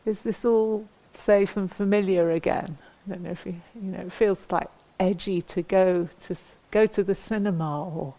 is 0.06 0.22
this 0.22 0.46
all 0.46 0.88
safe 1.14 1.58
and 1.58 1.72
familiar 1.72 2.32
again? 2.32 2.78
I 3.06 3.12
don't 3.12 3.24
know 3.24 3.32
if 3.32 3.46
you 3.46 3.56
you 3.76 3.92
know 3.92 4.00
it 4.00 4.12
feels 4.12 4.52
like 4.52 4.70
edgy 5.00 5.42
to 5.44 5.62
go 5.62 6.10
to 6.26 6.36
go 6.72 6.86
to 6.86 7.04
the 7.04 7.16
cinema 7.16 7.86
or 7.86 8.14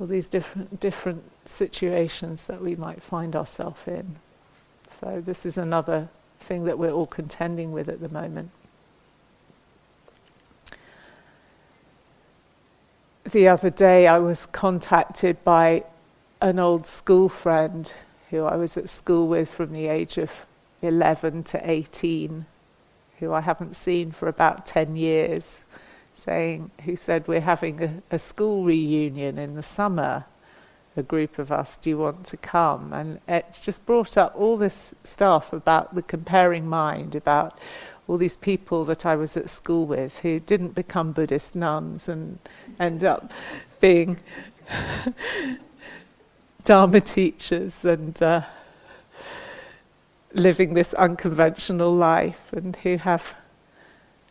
all 0.00 0.06
these 0.06 0.28
different 0.28 0.80
different 0.80 1.22
situations 1.44 2.44
that 2.46 2.62
we 2.62 2.76
might 2.76 3.02
find 3.02 3.34
ourselves 3.34 3.80
in. 3.86 4.16
So 5.00 5.22
this 5.24 5.44
is 5.44 5.58
another 5.58 6.08
thing 6.40 6.64
that 6.64 6.78
we're 6.78 6.92
all 6.92 7.06
contending 7.06 7.72
with 7.72 7.88
at 7.88 8.00
the 8.00 8.08
moment. 8.08 8.50
The 13.30 13.48
other 13.48 13.70
day 13.70 14.06
I 14.06 14.18
was 14.18 14.46
contacted 14.46 15.42
by 15.44 15.84
an 16.40 16.58
old 16.58 16.86
school 16.86 17.28
friend 17.28 17.92
who 18.30 18.44
I 18.44 18.56
was 18.56 18.76
at 18.76 18.88
school 18.88 19.26
with 19.26 19.50
from 19.50 19.72
the 19.72 19.86
age 19.86 20.18
of 20.18 20.30
11 20.82 21.42
to 21.44 21.70
18, 21.70 22.46
who 23.18 23.32
I 23.32 23.40
haven't 23.40 23.74
seen 23.74 24.12
for 24.12 24.28
about 24.28 24.64
10 24.66 24.96
years 24.96 25.60
saying, 26.18 26.70
who 26.84 26.96
said, 26.96 27.26
We're 27.28 27.40
having 27.40 27.82
a, 27.82 28.02
a 28.10 28.18
school 28.18 28.64
reunion 28.64 29.38
in 29.38 29.54
the 29.54 29.62
summer, 29.62 30.24
a 30.96 31.02
group 31.02 31.38
of 31.38 31.52
us, 31.52 31.76
do 31.76 31.90
you 31.90 31.98
want 31.98 32.24
to 32.26 32.36
come? 32.36 32.92
And 32.92 33.20
it's 33.28 33.64
just 33.64 33.86
brought 33.86 34.16
up 34.16 34.34
all 34.36 34.56
this 34.56 34.94
stuff 35.04 35.52
about 35.52 35.94
the 35.94 36.02
comparing 36.02 36.66
mind, 36.66 37.14
about 37.14 37.58
all 38.08 38.16
these 38.16 38.36
people 38.36 38.84
that 38.86 39.06
I 39.06 39.14
was 39.14 39.36
at 39.36 39.48
school 39.50 39.86
with 39.86 40.18
who 40.18 40.40
didn't 40.40 40.74
become 40.74 41.12
Buddhist 41.12 41.54
nuns 41.54 42.08
and 42.08 42.38
end 42.80 43.04
up 43.04 43.30
being 43.80 44.18
Dharma 46.64 47.00
teachers 47.00 47.84
and 47.84 48.20
uh, 48.22 48.42
living 50.32 50.74
this 50.74 50.94
unconventional 50.94 51.94
life, 51.94 52.52
and 52.52 52.76
who 52.76 52.96
have 52.98 53.36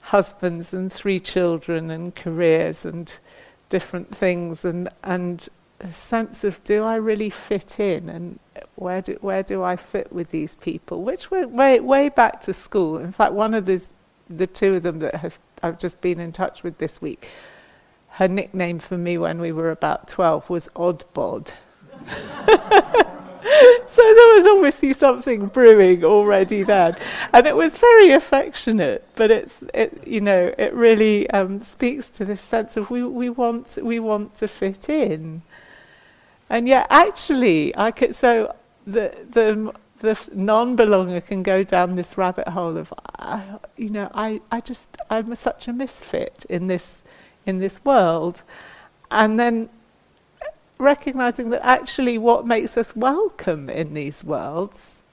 husbands 0.08 0.74
and 0.74 0.92
three 0.92 1.20
children 1.20 1.92
and 1.92 2.16
careers 2.16 2.86
and 2.86 3.12
different 3.70 4.16
things 4.16 4.64
and 4.64 4.88
and 5.04 5.50
a 5.82 5.92
sense 5.92 6.44
of 6.46 6.64
do 6.64 6.84
I 6.84 6.96
really 6.96 7.30
fit 7.30 7.80
in 7.80 8.08
and 8.08 8.40
where 8.76 9.02
do 9.02 9.18
where 9.22 9.44
do 9.44 9.64
I 9.64 9.76
fit 9.76 10.12
with 10.14 10.32
these 10.32 10.56
people? 10.56 11.04
Which 11.04 11.30
went 11.30 11.52
way 11.52 11.80
way 11.82 12.10
back 12.10 12.42
to 12.42 12.54
school. 12.54 12.98
In 12.98 13.12
fact 13.12 13.34
one 13.34 13.54
of 13.54 13.66
these 13.66 13.92
the 14.30 14.48
two 14.48 14.76
of 14.76 14.84
them 14.84 15.00
that 15.00 15.16
have 15.16 15.40
I've 15.62 15.78
just 15.78 16.00
been 16.00 16.20
in 16.20 16.32
touch 16.32 16.64
with 16.64 16.78
this 16.78 17.02
week 17.02 17.28
her 18.12 18.28
nickname 18.28 18.80
for 18.80 18.98
me 18.98 19.18
when 19.18 19.40
we 19.40 19.52
were 19.52 19.72
about 19.72 20.08
12 20.08 20.50
was 20.50 20.70
Oddbod 20.76 21.52
so 23.86 24.02
there 24.02 24.36
was 24.36 24.46
obviously 24.46 24.94
something 24.94 25.48
brewing 25.48 26.04
already 26.04 26.64
then, 26.64 26.96
and 27.34 27.46
it 27.46 27.56
was 27.56 27.76
very 27.76 28.12
affectionate. 28.12 29.08
But 29.16 29.32
it's 29.32 29.64
it 29.74 30.06
you 30.08 30.22
know 30.22 30.54
it 30.58 30.74
really 30.74 31.30
um, 31.32 31.62
speaks 31.62 32.10
to 32.12 32.26
this 32.26 32.42
sense 32.42 32.78
of 32.78 32.90
we 32.90 33.04
we 33.04 33.30
want 33.30 33.78
we 33.82 34.00
want 34.00 34.36
to 34.38 34.48
fit 34.48 34.90
in, 34.90 35.42
and 36.50 36.68
yet 36.68 36.88
actually 36.90 37.76
I 37.78 37.92
could 37.92 38.16
so 38.16 38.56
the 38.86 39.14
the 39.30 39.74
the 40.00 40.18
non-belonger 40.34 41.26
can 41.26 41.44
go 41.44 41.64
down 41.64 41.96
this 41.96 42.18
rabbit 42.18 42.48
hole 42.50 42.78
of 42.78 42.94
uh, 43.20 43.58
you 43.78 43.90
know 43.90 44.10
I 44.14 44.42
I 44.52 44.62
just 44.62 44.90
I'm 45.10 45.34
such 45.36 45.68
a 45.68 45.74
misfit 45.74 46.46
in 46.50 46.68
this 46.68 47.04
in 47.46 47.60
this 47.60 47.84
world, 47.86 48.42
and 49.12 49.40
then 49.40 49.70
recognizing 50.78 51.50
that 51.50 51.66
actually 51.66 52.18
what 52.18 52.46
makes 52.46 52.78
us 52.78 52.96
welcome 52.96 53.70
in 53.70 53.94
these 53.94 54.24
worlds, 54.24 55.04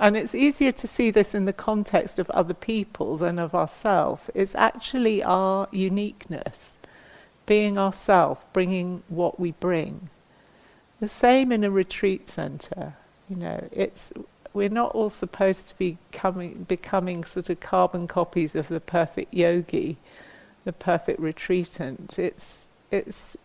and 0.00 0.16
it's 0.16 0.34
easier 0.34 0.72
to 0.72 0.86
see 0.86 1.10
this 1.10 1.34
in 1.34 1.44
the 1.44 1.52
context 1.52 2.18
of 2.18 2.30
other 2.30 2.54
people 2.54 3.16
than 3.16 3.38
of 3.38 3.54
ourselves, 3.54 4.30
is 4.34 4.54
actually 4.54 5.22
our 5.22 5.68
uniqueness, 5.70 6.76
being 7.46 7.78
ourself, 7.78 8.44
bringing 8.52 9.02
what 9.08 9.38
we 9.38 9.52
bring. 9.52 10.08
The 11.00 11.08
same 11.08 11.52
in 11.52 11.64
a 11.64 11.70
retreat 11.70 12.28
center. 12.28 12.94
You 13.28 13.36
know, 13.36 13.68
it's 13.70 14.12
we're 14.54 14.68
not 14.68 14.92
all 14.92 15.10
supposed 15.10 15.68
to 15.68 15.78
be 15.78 15.98
coming, 16.12 16.64
becoming 16.68 17.24
sort 17.24 17.50
of 17.50 17.60
carbon 17.60 18.06
copies 18.06 18.54
of 18.54 18.68
the 18.68 18.80
perfect 18.80 19.32
yogi, 19.32 19.96
the 20.64 20.72
perfect 20.72 21.20
retreatant. 21.20 22.18
It's 22.18 22.66
it's 22.90 23.36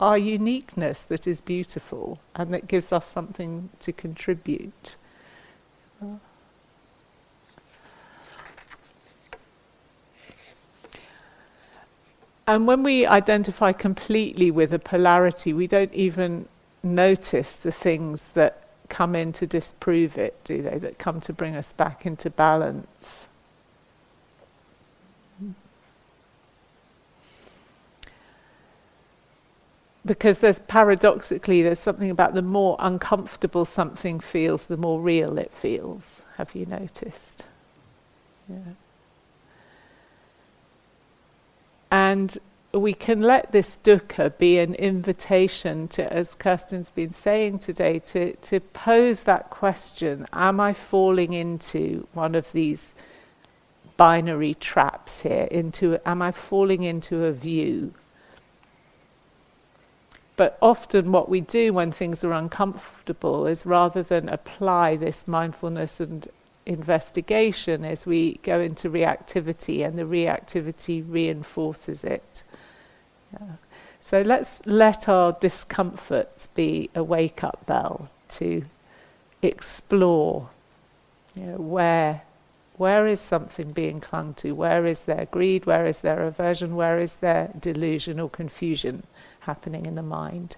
our 0.00 0.16
uniqueness 0.16 1.02
that 1.02 1.26
is 1.26 1.40
beautiful 1.40 2.18
and 2.34 2.52
that 2.54 2.66
gives 2.66 2.92
us 2.92 3.06
something 3.06 3.68
to 3.80 3.92
contribute. 3.92 4.96
And 12.46 12.66
when 12.66 12.82
we 12.82 13.06
identify 13.06 13.72
completely 13.72 14.50
with 14.50 14.72
a 14.72 14.78
polarity, 14.78 15.52
we 15.52 15.68
don't 15.68 15.92
even 15.94 16.48
notice 16.82 17.54
the 17.54 17.70
things 17.70 18.28
that 18.34 18.68
come 18.88 19.14
in 19.14 19.32
to 19.34 19.46
disprove 19.46 20.18
it, 20.18 20.40
do 20.42 20.62
they? 20.62 20.78
That 20.78 20.98
come 20.98 21.20
to 21.20 21.32
bring 21.32 21.54
us 21.54 21.72
back 21.72 22.04
into 22.04 22.28
balance. 22.28 23.28
Because 30.04 30.38
there's 30.38 30.58
paradoxically, 30.60 31.62
there's 31.62 31.78
something 31.78 32.10
about 32.10 32.34
the 32.34 32.42
more 32.42 32.76
uncomfortable 32.78 33.64
something 33.66 34.18
feels, 34.18 34.66
the 34.66 34.78
more 34.78 35.00
real 35.00 35.38
it 35.38 35.52
feels. 35.52 36.24
Have 36.36 36.54
you 36.54 36.64
noticed? 36.64 37.44
Yeah. 38.48 38.60
And 41.90 42.38
we 42.72 42.94
can 42.94 43.22
let 43.22 43.50
this 43.50 43.78
dukkha 43.82 44.36
be 44.38 44.58
an 44.58 44.74
invitation 44.74 45.88
to, 45.88 46.12
as 46.12 46.34
Kirsten's 46.34 46.90
been 46.90 47.12
saying 47.12 47.58
today, 47.58 47.98
to, 47.98 48.36
to 48.36 48.60
pose 48.60 49.24
that 49.24 49.50
question 49.50 50.26
Am 50.32 50.60
I 50.60 50.72
falling 50.72 51.32
into 51.32 52.06
one 52.12 52.34
of 52.34 52.52
these 52.52 52.94
binary 53.96 54.54
traps 54.54 55.22
here? 55.22 55.48
Into, 55.50 55.98
am 56.06 56.22
I 56.22 56.30
falling 56.30 56.84
into 56.84 57.24
a 57.24 57.32
view? 57.32 57.92
But 60.40 60.56
often, 60.62 61.12
what 61.12 61.28
we 61.28 61.42
do 61.42 61.74
when 61.74 61.92
things 61.92 62.24
are 62.24 62.32
uncomfortable 62.32 63.46
is 63.46 63.66
rather 63.66 64.02
than 64.02 64.26
apply 64.30 64.96
this 64.96 65.28
mindfulness 65.28 66.00
and 66.00 66.26
investigation, 66.64 67.84
is 67.84 68.06
we 68.06 68.40
go 68.42 68.58
into 68.58 68.88
reactivity, 68.88 69.86
and 69.86 69.98
the 69.98 70.04
reactivity 70.04 71.04
reinforces 71.06 72.04
it. 72.04 72.42
Yeah. 73.34 73.56
So 74.00 74.22
let's 74.22 74.62
let 74.64 75.10
our 75.10 75.32
discomforts 75.32 76.46
be 76.54 76.88
a 76.94 77.04
wake 77.04 77.44
up 77.44 77.66
bell 77.66 78.08
to 78.38 78.62
explore 79.42 80.48
you 81.34 81.42
know, 81.42 81.56
where, 81.58 82.22
where 82.78 83.06
is 83.06 83.20
something 83.20 83.72
being 83.72 84.00
clung 84.00 84.32
to? 84.36 84.52
Where 84.52 84.86
is 84.86 85.00
there 85.00 85.26
greed? 85.30 85.66
Where 85.66 85.84
is 85.84 86.00
there 86.00 86.22
aversion? 86.22 86.76
Where 86.76 86.98
is 86.98 87.16
there 87.16 87.50
delusion 87.60 88.18
or 88.18 88.30
confusion 88.30 89.02
happening 89.40 89.86
in 89.86 89.94
the 89.94 90.02
mind? 90.02 90.56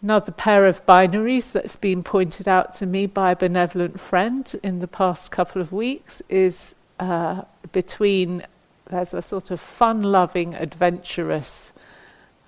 Another 0.00 0.30
pair 0.30 0.66
of 0.66 0.86
binaries 0.86 1.50
that's 1.50 1.74
been 1.74 2.04
pointed 2.04 2.46
out 2.46 2.72
to 2.74 2.86
me 2.86 3.06
by 3.06 3.32
a 3.32 3.36
benevolent 3.36 3.98
friend 3.98 4.58
in 4.62 4.78
the 4.78 4.86
past 4.86 5.32
couple 5.32 5.60
of 5.60 5.72
weeks 5.72 6.22
is 6.28 6.76
uh, 7.00 7.42
between 7.72 8.44
there's 8.88 9.12
a 9.12 9.20
sort 9.20 9.50
of 9.50 9.60
fun-loving, 9.60 10.54
adventurous, 10.54 11.72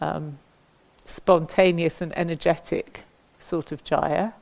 um, 0.00 0.38
spontaneous, 1.04 2.00
and 2.00 2.16
energetic 2.16 3.00
sort 3.38 3.72
of 3.72 3.84
Jaya, 3.84 4.32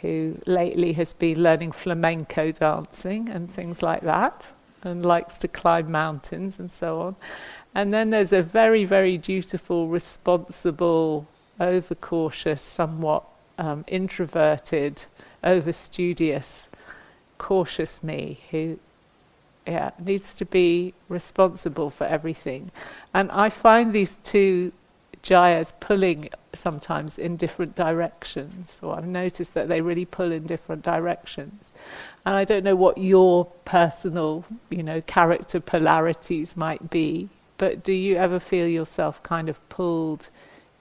who 0.00 0.40
lately 0.46 0.94
has 0.94 1.12
been 1.12 1.42
learning 1.42 1.72
flamenco 1.72 2.50
dancing 2.50 3.28
and 3.28 3.52
things 3.52 3.82
like 3.82 4.02
that, 4.02 4.48
and 4.86 5.04
likes 5.04 5.36
to 5.38 5.48
climb 5.48 5.90
mountains 5.90 6.58
and 6.58 6.72
so 6.72 7.00
on. 7.00 7.16
And 7.74 7.92
then 7.92 8.10
there's 8.10 8.32
a 8.32 8.42
very, 8.42 8.84
very 8.84 9.18
dutiful, 9.18 9.88
responsible, 9.88 11.26
overcautious, 11.60 12.62
somewhat 12.62 13.24
um, 13.58 13.84
introverted, 13.86 15.04
over 15.44 15.72
studious, 15.72 16.68
cautious 17.38 18.02
me 18.02 18.40
who 18.50 18.78
yeah, 19.66 19.90
needs 19.98 20.32
to 20.34 20.44
be 20.44 20.94
responsible 21.08 21.90
for 21.90 22.04
everything. 22.04 22.70
And 23.12 23.30
I 23.30 23.48
find 23.50 23.92
these 23.92 24.16
two 24.22 24.72
jayas 25.22 25.72
pulling 25.80 26.30
sometimes 26.54 27.18
in 27.18 27.36
different 27.36 27.74
directions, 27.74 28.80
or 28.82 28.96
I've 28.96 29.06
noticed 29.06 29.54
that 29.54 29.68
they 29.68 29.80
really 29.80 30.04
pull 30.04 30.32
in 30.32 30.46
different 30.46 30.82
directions. 30.82 31.72
And 32.24 32.34
I 32.34 32.44
don't 32.44 32.64
know 32.64 32.76
what 32.76 32.98
your 32.98 33.46
personal, 33.64 34.44
you 34.70 34.82
know, 34.82 35.00
character 35.02 35.60
polarities 35.60 36.56
might 36.56 36.90
be, 36.90 37.28
but 37.58 37.82
do 37.82 37.92
you 37.92 38.16
ever 38.16 38.38
feel 38.38 38.66
yourself 38.66 39.22
kind 39.22 39.48
of 39.48 39.66
pulled 39.68 40.28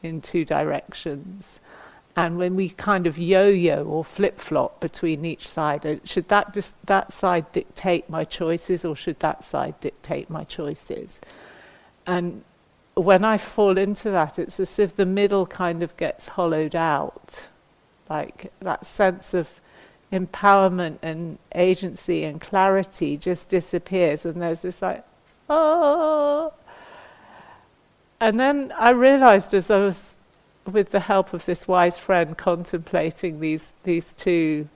in 0.03 0.21
two 0.21 0.45
directions? 0.45 1.59
and 2.15 2.37
when 2.37 2.55
we 2.55 2.69
kind 2.69 3.07
of 3.07 3.17
yo-yo 3.17 3.83
or 3.83 4.05
flip-flop 4.05 4.79
between 4.79 5.25
each 5.25 5.47
side, 5.47 5.85
uh, 5.85 5.95
should 6.05 6.29
that 6.29 6.53
dis- 6.53 6.73
that 6.85 7.11
side 7.11 7.51
dictate 7.51 8.09
my 8.09 8.23
choices, 8.23 8.85
or 8.85 8.95
should 8.95 9.19
that 9.19 9.43
side 9.43 9.77
dictate 9.81 10.29
my 10.29 10.45
choices? 10.45 11.19
And 12.07 12.43
when 12.95 13.23
I 13.25 13.37
fall 13.37 13.77
into 13.77 14.09
that, 14.11 14.39
it's 14.39 14.59
as 14.59 14.79
if 14.79 14.95
the 14.95 15.05
middle 15.05 15.45
kind 15.45 15.83
of 15.83 15.95
gets 15.97 16.29
hollowed 16.29 16.75
out, 16.75 17.47
like 18.09 18.51
that 18.61 18.85
sense 18.85 19.33
of 19.33 19.47
empowerment 20.11 20.99
and 21.01 21.37
agency 21.53 22.23
and 22.23 22.39
clarity 22.39 23.17
just 23.17 23.49
disappears, 23.49 24.25
and 24.25 24.41
there's 24.41 24.61
this 24.61 24.81
like, 24.81 25.03
oh. 25.49 26.53
And 28.19 28.39
then 28.39 28.73
I 28.77 28.91
realized 28.91 29.53
as 29.53 29.69
I 29.69 29.77
was 29.77 30.15
with 30.65 30.91
the 30.91 31.01
help 31.01 31.33
of 31.33 31.45
this 31.45 31.67
wise 31.67 31.97
friend, 31.97 32.37
contemplating 32.37 33.39
these 33.39 33.73
these 33.83 34.13
two 34.13 34.69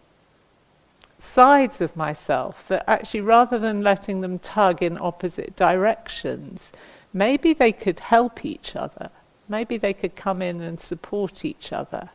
sides 1.17 1.82
of 1.82 1.95
myself, 1.95 2.67
that 2.67 2.84
actually 2.88 3.21
rather 3.21 3.58
than 3.58 3.82
letting 3.82 4.21
them 4.21 4.39
tug 4.39 4.84
in 4.84 4.97
opposite 4.97 5.55
directions, 5.55 6.71
maybe 7.13 7.54
they 7.54 7.72
could 7.72 8.00
help 8.00 8.45
each 8.45 8.76
other. 8.76 9.10
Maybe 9.48 9.78
they 9.78 9.93
could 9.93 10.15
come 10.15 10.41
in 10.41 10.62
and 10.62 10.80
support 10.80 11.43
each 11.43 11.74
other. 11.74 12.10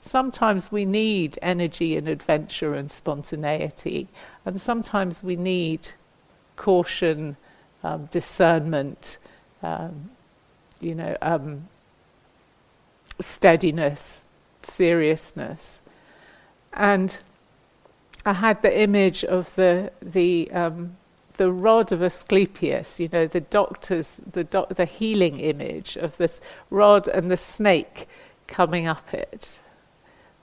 Sometimes 0.00 0.72
we 0.72 0.84
need 0.84 1.38
energy 1.42 1.96
and 1.96 2.08
adventure 2.08 2.74
and 2.74 2.90
spontaneity, 2.90 4.08
and 4.44 4.60
sometimes 4.60 5.22
we 5.22 5.36
need 5.36 5.88
caution, 6.56 7.36
um, 7.84 8.06
discernment, 8.06 9.18
um, 9.62 10.10
you 10.80 10.94
know, 10.94 11.16
um, 11.22 11.68
steadiness, 13.20 14.24
seriousness. 14.62 15.82
And 16.72 17.18
I 18.26 18.32
had 18.32 18.62
the 18.62 18.80
image 18.80 19.24
of 19.24 19.54
the 19.54 19.92
the 20.00 20.50
um, 20.50 20.96
the 21.42 21.50
rod 21.50 21.90
of 21.90 22.04
Asclepius, 22.04 23.00
you 23.00 23.08
know, 23.12 23.26
the 23.26 23.40
doctor's 23.40 24.20
the 24.30 24.44
doc- 24.44 24.76
the 24.76 24.84
healing 24.84 25.38
image 25.40 25.96
of 25.96 26.16
this 26.16 26.40
rod 26.70 27.08
and 27.08 27.32
the 27.32 27.36
snake 27.36 28.06
coming 28.46 28.86
up 28.86 29.12
it. 29.12 29.58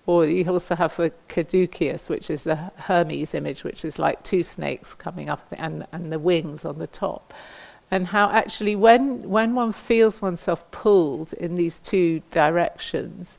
Or 0.06 0.26
you 0.26 0.44
also 0.52 0.76
have 0.76 0.98
the 0.98 1.14
caduceus, 1.30 2.10
which 2.10 2.30
is 2.30 2.44
the 2.44 2.58
Hermes 2.76 3.34
image, 3.34 3.64
which 3.64 3.86
is 3.86 3.98
like 3.98 4.24
two 4.24 4.44
snakes 4.44 4.94
coming 4.94 5.30
up 5.30 5.48
and, 5.54 5.88
and 5.94 6.12
the 6.12 6.20
wings 6.20 6.66
on 6.66 6.80
the 6.80 6.88
top 6.88 7.34
and 7.92 8.08
how 8.08 8.30
actually 8.30 8.76
when 8.76 9.28
when 9.30 9.56
one 9.56 9.72
feels 9.72 10.22
oneself 10.22 10.70
pulled 10.70 11.32
in 11.34 11.56
these 11.56 11.80
two 11.80 12.22
directions 12.30 13.38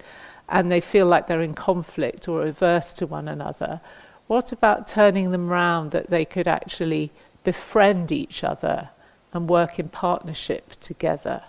and 0.49 0.73
they 0.73 0.81
feel 0.81 1.07
like 1.07 1.29
they're 1.29 1.41
in 1.43 1.55
conflict 1.55 2.27
or 2.27 2.43
averse 2.43 2.93
to 2.93 3.07
one 3.07 3.29
another 3.29 3.81
what 4.27 4.51
about 4.51 4.89
turning 4.89 5.31
them 5.31 5.49
round 5.49 5.93
that 5.93 6.11
they 6.11 6.25
could 6.25 6.49
actually 6.49 7.13
befriend 7.45 8.13
each 8.13 8.45
other 8.45 8.91
and 9.33 9.49
work 9.49 9.79
in 9.79 9.89
partnership 9.89 10.79
together 10.81 11.43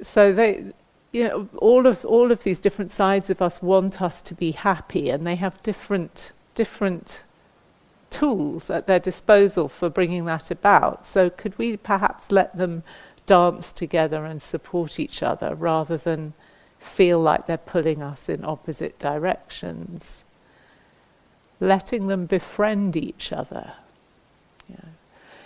so 0.00 0.32
they 0.32 0.64
you 1.12 1.24
know 1.24 1.48
all 1.58 1.86
of 1.86 2.04
all 2.04 2.30
of 2.30 2.44
these 2.44 2.58
different 2.58 2.92
sides 2.92 3.30
of 3.30 3.42
us 3.42 3.60
want 3.60 4.00
us 4.00 4.22
to 4.22 4.34
be 4.34 4.52
happy 4.52 5.10
and 5.10 5.26
they 5.26 5.34
have 5.34 5.62
different 5.62 6.32
different 6.54 7.22
tools 8.10 8.68
at 8.68 8.86
their 8.86 8.98
disposal 8.98 9.68
for 9.68 9.88
bringing 9.88 10.24
that 10.26 10.50
about. 10.50 11.06
So, 11.06 11.30
could 11.30 11.56
we 11.58 11.76
perhaps 11.76 12.30
let 12.30 12.56
them 12.56 12.82
dance 13.26 13.72
together 13.72 14.24
and 14.24 14.42
support 14.42 14.98
each 14.98 15.22
other 15.22 15.54
rather 15.54 15.96
than 15.96 16.34
feel 16.78 17.20
like 17.20 17.46
they're 17.46 17.56
pulling 17.56 18.02
us 18.02 18.28
in 18.28 18.44
opposite 18.44 18.98
directions? 18.98 20.24
Letting 21.60 22.06
them 22.06 22.26
befriend 22.26 22.96
each 22.96 23.32
other. 23.32 23.74
Yeah. 24.68 24.76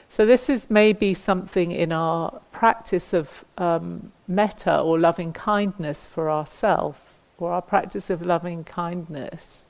So, 0.09 0.25
this 0.25 0.49
is 0.49 0.71
maybe 0.71 1.13
something 1.15 1.73
in 1.73 1.93
our 1.93 2.41
practice 2.53 3.13
of 3.13 3.45
um, 3.59 4.13
metta 4.29 4.79
or 4.79 4.99
loving 4.99 5.33
kindness 5.33 6.07
for 6.07 6.31
ourselves, 6.31 6.99
or 7.39 7.53
our 7.53 7.63
practice 7.63 8.11
of 8.11 8.23
loving 8.23 8.65
kindness 8.65 9.65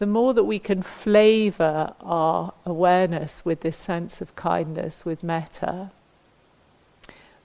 the 0.00 0.06
more 0.06 0.32
that 0.32 0.44
we 0.44 0.58
can 0.58 0.82
flavor 0.82 1.92
our 2.00 2.54
awareness 2.64 3.44
with 3.44 3.60
this 3.60 3.76
sense 3.76 4.22
of 4.22 4.34
kindness, 4.34 5.04
with 5.04 5.22
metta, 5.22 5.90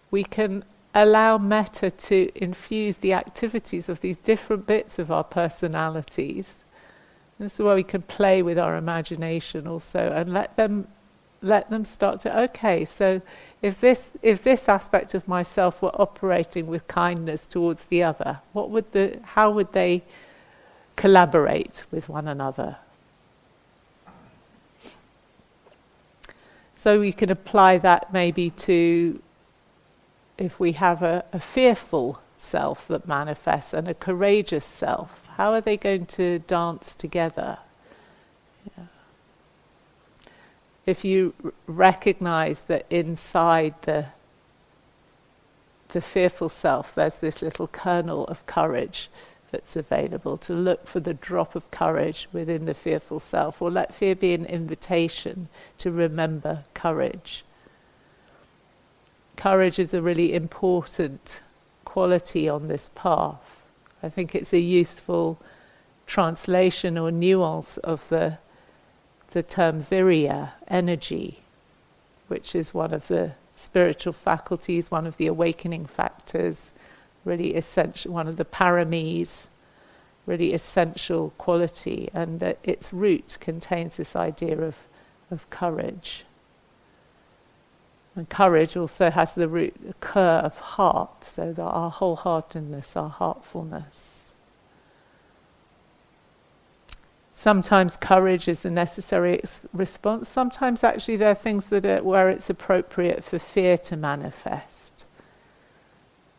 we 0.09 0.23
can 0.23 0.63
allow 0.93 1.37
metta 1.37 1.91
to 1.91 2.31
infuse 2.33 2.97
the 2.97 3.11
activities 3.11 3.89
of 3.89 3.99
these 3.99 4.15
different 4.15 4.65
bits 4.65 4.97
of 4.97 5.11
our 5.11 5.23
personalities. 5.25 6.59
This 7.39 7.55
is 7.55 7.59
where 7.59 7.75
we 7.75 7.83
can 7.83 8.01
play 8.01 8.41
with 8.41 8.57
our 8.57 8.77
imagination 8.77 9.67
also 9.67 9.99
and 9.99 10.33
let 10.33 10.55
them 10.55 10.87
let 11.41 11.69
them 11.69 11.85
start 11.85 12.21
to 12.21 12.39
okay. 12.39 12.85
So 12.85 13.21
if 13.61 13.79
this 13.79 14.11
if 14.21 14.43
this 14.43 14.67
aspect 14.69 15.13
of 15.13 15.27
myself 15.27 15.81
were 15.81 16.01
operating 16.01 16.67
with 16.67 16.87
kindness 16.87 17.45
towards 17.45 17.85
the 17.85 18.03
other, 18.03 18.39
what 18.53 18.69
would 18.69 18.91
the 18.93 19.19
how 19.23 19.51
would 19.51 19.73
they 19.73 20.03
collaborate 20.95 21.83
with 21.91 22.07
one 22.09 22.27
another? 22.27 22.77
So 26.73 26.99
we 26.99 27.11
can 27.11 27.31
apply 27.31 27.79
that 27.79 28.13
maybe 28.13 28.49
to 28.51 29.21
if 30.37 30.59
we 30.59 30.73
have 30.73 31.01
a, 31.01 31.25
a 31.33 31.39
fearful 31.39 32.21
self 32.37 32.87
that 32.87 33.07
manifests 33.07 33.73
and 33.73 33.87
a 33.87 33.93
courageous 33.93 34.65
self, 34.65 35.24
how 35.35 35.51
are 35.51 35.61
they 35.61 35.77
going 35.77 36.05
to 36.05 36.39
dance 36.39 36.95
together? 36.95 37.57
Yeah. 38.77 38.85
If 40.85 41.03
you 41.03 41.33
r- 41.43 41.53
recognize 41.67 42.61
that 42.61 42.85
inside 42.89 43.75
the 43.83 44.07
the 45.89 46.01
fearful 46.01 46.49
self, 46.49 46.93
there's 46.93 47.19
this 47.19 47.41
little 47.41 47.67
kernel 47.67 48.25
of 48.27 48.45
courage 48.45 49.09
that's 49.51 49.77
available 49.77 50.35
to 50.35 50.53
look 50.53 50.87
for 50.87 50.99
the 50.99 51.13
drop 51.13 51.55
of 51.55 51.69
courage 51.71 52.27
within 52.33 52.65
the 52.65 52.73
fearful 52.73 53.19
self, 53.19 53.61
or 53.61 53.71
let 53.71 53.93
fear 53.93 54.15
be 54.15 54.33
an 54.33 54.45
invitation 54.45 55.47
to 55.77 55.91
remember 55.91 56.65
courage. 56.73 57.45
Courage 59.37 59.79
is 59.79 59.93
a 59.93 60.01
really 60.01 60.33
important 60.33 61.41
quality 61.85 62.49
on 62.49 62.67
this 62.67 62.89
path. 62.95 63.54
I 64.03 64.09
think 64.09 64.35
it's 64.35 64.53
a 64.53 64.59
useful 64.59 65.39
translation 66.05 66.97
or 66.97 67.11
nuance 67.11 67.77
of 67.77 68.07
the 68.09 68.37
the 69.31 69.43
term 69.43 69.83
virya, 69.83 70.51
energy, 70.69 71.41
which 72.29 72.55
is 72.55 72.73
one 72.73 72.93
of 72.93 73.09
the 73.09 73.33
spiritual 73.55 74.13
faculties, 74.13 74.89
one 74.89 75.05
of 75.05 75.17
the 75.17 75.27
awakening 75.27 75.85
factors, 75.85 76.71
really 77.25 77.53
essential, 77.55 78.13
one 78.13 78.29
of 78.29 78.37
the 78.37 78.45
paramis, 78.45 79.47
really 80.25 80.53
essential 80.53 81.33
quality, 81.37 82.09
and 82.13 82.41
uh, 82.41 82.53
its 82.63 82.93
root 82.93 83.37
contains 83.41 83.97
this 83.97 84.15
idea 84.15 84.57
of, 84.57 84.75
of 85.29 85.49
courage. 85.49 86.23
And 88.15 88.29
courage 88.29 88.77
also 88.77 89.09
has 89.09 89.35
the 89.35 89.47
root, 89.49 89.75
the 90.01 90.19
of 90.19 90.57
heart, 90.57 91.25
so 91.25 91.51
that 91.51 91.61
our 91.61 91.91
wholeheartedness, 91.91 92.95
our 92.95 93.09
heartfulness. 93.09 94.33
Sometimes 97.33 97.97
courage 97.97 98.47
is 98.47 98.59
the 98.59 98.69
necessary 98.69 99.39
ex- 99.39 99.59
response. 99.73 100.29
Sometimes 100.29 100.85
actually 100.85 101.17
there 101.17 101.31
are 101.31 101.35
things 101.35 101.65
that 101.65 101.85
are 101.85 102.01
where 102.01 102.29
it's 102.29 102.49
appropriate 102.49 103.25
for 103.25 103.37
fear 103.37 103.77
to 103.79 103.97
manifest. 103.97 105.03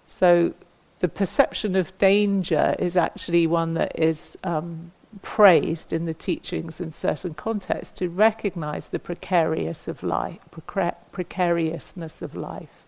So 0.06 0.54
the 1.00 1.08
perception 1.08 1.76
of 1.76 1.96
danger 1.98 2.74
is 2.78 2.96
actually 2.96 3.46
one 3.46 3.74
that 3.74 3.98
is 3.98 4.38
um, 4.42 4.92
praised 5.22 5.92
in 5.92 6.04
the 6.04 6.14
teachings 6.14 6.80
in 6.80 6.92
certain 6.92 7.34
contexts 7.34 7.98
to 7.98 8.08
recognize 8.08 8.88
the 8.88 8.98
precarious 8.98 9.88
of 9.88 10.02
life, 10.02 10.38
precar- 10.50 10.96
precariousness 11.12 12.22
of 12.22 12.34
life, 12.34 12.84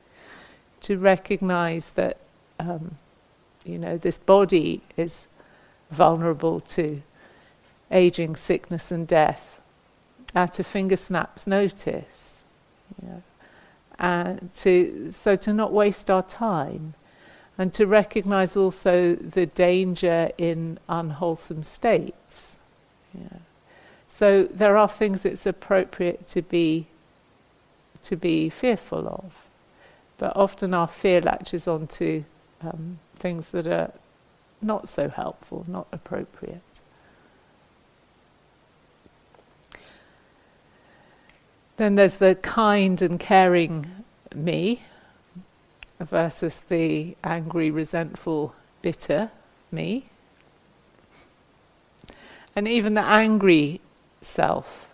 to 0.80 0.98
recognize 0.98 1.90
that 1.92 2.18
um, 2.58 2.96
you 3.64 3.78
know 3.78 3.96
this 3.96 4.18
body 4.18 4.82
is 4.96 5.26
vulnerable 5.90 6.60
to 6.60 7.02
aging, 7.90 8.36
sickness, 8.36 8.90
and 8.90 9.06
death 9.06 9.60
at 10.34 10.58
a 10.58 10.64
finger 10.64 10.96
snap's 10.96 11.46
notice. 11.46 12.42
You 13.00 13.08
know, 13.08 13.22
and 13.98 14.50
to 14.54 15.10
so 15.10 15.36
to 15.36 15.52
not 15.52 15.72
waste 15.72 16.10
our 16.10 16.22
time 16.22 16.94
and 17.58 17.74
to 17.74 17.86
recognize 17.86 18.56
also 18.56 19.16
the 19.16 19.46
danger 19.46 20.30
in 20.38 20.78
unwholesome 20.88 21.64
states. 21.64 22.56
Yeah. 23.12 23.38
So 24.06 24.44
there 24.44 24.76
are 24.76 24.88
things 24.88 25.24
it's 25.24 25.44
appropriate 25.44 26.26
to 26.28 26.42
be 26.42 26.86
to 28.04 28.16
be 28.16 28.48
fearful 28.48 29.08
of, 29.08 29.34
but 30.16 30.34
often 30.36 30.72
our 30.72 30.86
fear 30.86 31.20
latches 31.20 31.66
onto 31.66 32.24
um, 32.62 33.00
things 33.16 33.50
that 33.50 33.66
are 33.66 33.92
not 34.62 34.88
so 34.88 35.08
helpful, 35.08 35.64
not 35.66 35.88
appropriate. 35.92 36.62
Then 41.76 41.96
there's 41.96 42.16
the 42.16 42.34
kind 42.36 43.02
and 43.02 43.20
caring 43.20 43.86
me, 44.34 44.82
versus 46.00 46.62
the 46.68 47.16
angry, 47.24 47.70
resentful, 47.70 48.54
bitter 48.82 49.30
me. 49.70 50.06
And 52.54 52.66
even 52.68 52.94
the 52.94 53.02
angry 53.02 53.80
self 54.20 54.88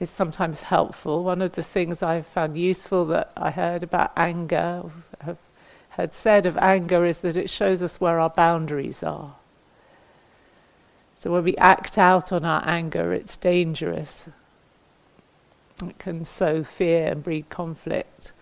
is 0.00 0.10
sometimes 0.10 0.62
helpful. 0.62 1.22
One 1.22 1.42
of 1.42 1.52
the 1.52 1.62
things 1.62 2.02
I've 2.02 2.26
found 2.26 2.56
useful 2.56 3.04
that 3.06 3.32
I 3.36 3.50
heard 3.50 3.82
about 3.82 4.12
anger, 4.16 4.84
have 5.20 5.38
heard 5.90 6.12
said 6.12 6.46
of 6.46 6.56
anger, 6.56 7.04
is 7.04 7.18
that 7.18 7.36
it 7.36 7.50
shows 7.50 7.82
us 7.82 8.00
where 8.00 8.18
our 8.18 8.30
boundaries 8.30 9.02
are. 9.02 9.36
So 11.16 11.30
when 11.30 11.44
we 11.44 11.56
act 11.56 11.98
out 11.98 12.32
on 12.32 12.44
our 12.44 12.66
anger, 12.66 13.12
it's 13.12 13.36
dangerous. 13.36 14.26
It 15.84 15.98
can 15.98 16.24
sow 16.24 16.64
fear 16.64 17.06
and 17.06 17.22
breed 17.22 17.48
conflict 17.48 18.32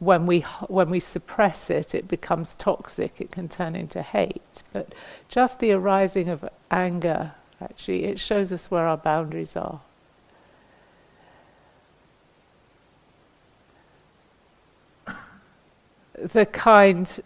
when 0.00 0.26
we 0.26 0.40
when 0.68 0.90
we 0.90 1.00
suppress 1.00 1.70
it, 1.70 1.94
it 1.94 2.06
becomes 2.06 2.54
toxic. 2.54 3.20
It 3.20 3.30
can 3.32 3.48
turn 3.48 3.74
into 3.74 4.02
hate. 4.02 4.62
But 4.72 4.94
just 5.28 5.58
the 5.58 5.72
arising 5.72 6.28
of 6.28 6.48
anger, 6.70 7.32
actually, 7.60 8.04
it 8.04 8.20
shows 8.20 8.52
us 8.52 8.70
where 8.70 8.86
our 8.86 8.96
boundaries 8.96 9.56
are. 9.56 9.80
The 16.14 16.46
kind, 16.46 17.22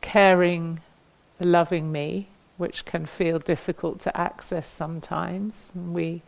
caring, 0.00 0.80
loving 1.40 1.92
me, 1.92 2.28
which 2.56 2.84
can 2.84 3.06
feel 3.06 3.38
difficult 3.38 4.00
to 4.00 4.16
access 4.16 4.68
sometimes, 4.68 5.70
we 5.74 6.22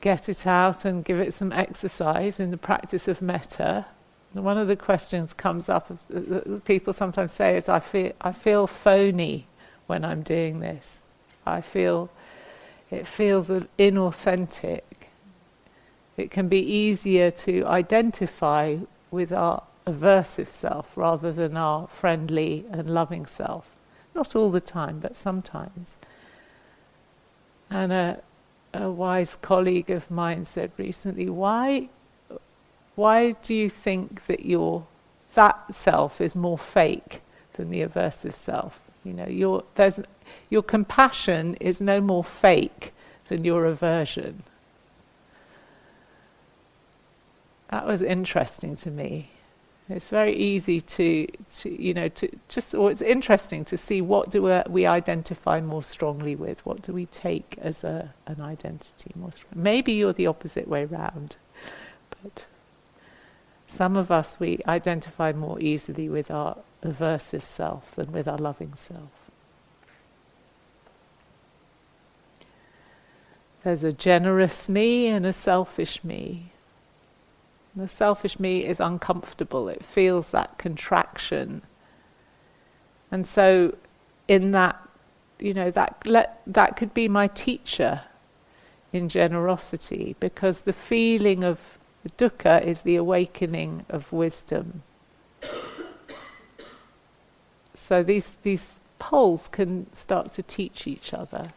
get 0.00 0.28
it 0.28 0.46
out 0.46 0.84
and 0.84 1.04
give 1.04 1.20
it 1.20 1.32
some 1.32 1.52
exercise 1.52 2.38
in 2.38 2.50
the 2.50 2.56
practice 2.56 3.08
of 3.08 3.22
metta 3.22 3.86
one 4.34 4.58
of 4.58 4.68
the 4.68 4.76
questions 4.76 5.32
comes 5.32 5.68
up 5.68 5.90
that 6.08 6.64
people 6.64 6.92
sometimes 6.92 7.32
say 7.32 7.56
is 7.56 7.68
I 7.68 7.80
feel 7.80 8.12
I 8.20 8.32
feel 8.32 8.66
phony 8.66 9.46
when 9.86 10.04
I'm 10.04 10.22
doing 10.22 10.60
this. 10.60 11.02
I 11.46 11.60
feel 11.60 12.10
it 12.90 13.06
feels 13.06 13.48
inauthentic. 13.48 14.82
It 16.16 16.30
can 16.30 16.48
be 16.48 16.60
easier 16.60 17.30
to 17.30 17.64
identify 17.66 18.78
with 19.10 19.32
our 19.32 19.62
aversive 19.86 20.50
self 20.50 20.92
rather 20.96 21.32
than 21.32 21.56
our 21.56 21.86
friendly 21.88 22.64
and 22.70 22.90
loving 22.90 23.24
self. 23.24 23.66
Not 24.14 24.34
all 24.34 24.50
the 24.50 24.60
time, 24.60 24.98
but 24.98 25.16
sometimes. 25.16 25.96
And 27.70 27.92
a, 27.92 28.22
a 28.74 28.90
wise 28.90 29.36
colleague 29.36 29.90
of 29.90 30.10
mine 30.10 30.44
said 30.44 30.72
recently, 30.76 31.28
Why 31.28 31.88
why 32.98 33.30
do 33.30 33.54
you 33.54 33.70
think 33.70 34.26
that 34.26 34.44
your 34.44 34.84
that 35.34 35.72
self 35.72 36.20
is 36.20 36.34
more 36.34 36.58
fake 36.58 37.20
than 37.52 37.70
the 37.70 37.80
aversive 37.82 38.34
self? 38.34 38.80
You 39.04 39.12
know, 39.12 39.28
your 39.28 39.62
there's 39.76 40.00
your 40.50 40.64
compassion 40.64 41.54
is 41.60 41.80
no 41.80 42.00
more 42.00 42.24
fake 42.24 42.92
than 43.28 43.44
your 43.44 43.66
aversion. 43.66 44.42
That 47.70 47.86
was 47.86 48.02
interesting 48.02 48.74
to 48.78 48.90
me. 48.90 49.30
It's 49.88 50.08
very 50.08 50.36
easy 50.36 50.80
to, 50.80 51.28
to 51.58 51.82
you 51.82 51.94
know, 51.94 52.08
to 52.08 52.28
just, 52.48 52.74
or 52.74 52.90
it's 52.90 53.00
interesting 53.00 53.64
to 53.66 53.76
see 53.76 54.00
what 54.00 54.30
do 54.30 54.42
we, 54.42 54.60
we 54.68 54.86
identify 54.86 55.60
more 55.60 55.84
strongly 55.84 56.34
with. 56.34 56.66
What 56.66 56.82
do 56.82 56.92
we 56.92 57.06
take 57.06 57.56
as 57.60 57.84
a, 57.84 58.12
an 58.26 58.40
identity 58.40 59.12
more 59.14 59.32
strongly? 59.32 59.62
Maybe 59.62 59.92
you're 59.92 60.12
the 60.12 60.26
opposite 60.26 60.66
way 60.66 60.84
round, 60.84 61.36
but. 62.22 62.46
Some 63.68 63.96
of 63.96 64.10
us, 64.10 64.40
we 64.40 64.58
identify 64.66 65.32
more 65.32 65.60
easily 65.60 66.08
with 66.08 66.30
our 66.30 66.56
aversive 66.82 67.44
self 67.44 67.94
than 67.94 68.10
with 68.10 68.26
our 68.26 68.38
loving 68.38 68.74
self. 68.74 69.10
There's 73.62 73.84
a 73.84 73.92
generous 73.92 74.68
me 74.68 75.06
and 75.06 75.26
a 75.26 75.34
selfish 75.34 76.02
me. 76.02 76.52
The 77.76 77.88
selfish 77.88 78.40
me 78.40 78.64
is 78.64 78.80
uncomfortable, 78.80 79.68
it 79.68 79.84
feels 79.84 80.30
that 80.30 80.56
contraction. 80.56 81.62
And 83.10 83.26
so, 83.26 83.76
in 84.26 84.52
that, 84.52 84.80
you 85.38 85.52
know, 85.52 85.70
that, 85.70 86.02
let, 86.06 86.40
that 86.46 86.76
could 86.76 86.94
be 86.94 87.06
my 87.06 87.28
teacher 87.28 88.02
in 88.94 89.10
generosity 89.10 90.16
because 90.18 90.62
the 90.62 90.72
feeling 90.72 91.44
of 91.44 91.77
The 92.02 92.10
dukkha 92.10 92.64
is 92.64 92.82
the 92.82 92.96
awakening 92.96 93.84
of 93.88 94.12
wisdom. 94.12 94.82
So 97.74 98.02
these, 98.02 98.32
these 98.42 98.76
poles 98.98 99.48
can 99.48 99.92
start 99.92 100.32
to 100.32 100.42
teach 100.42 100.86
each 100.86 101.14
other. 101.14 101.52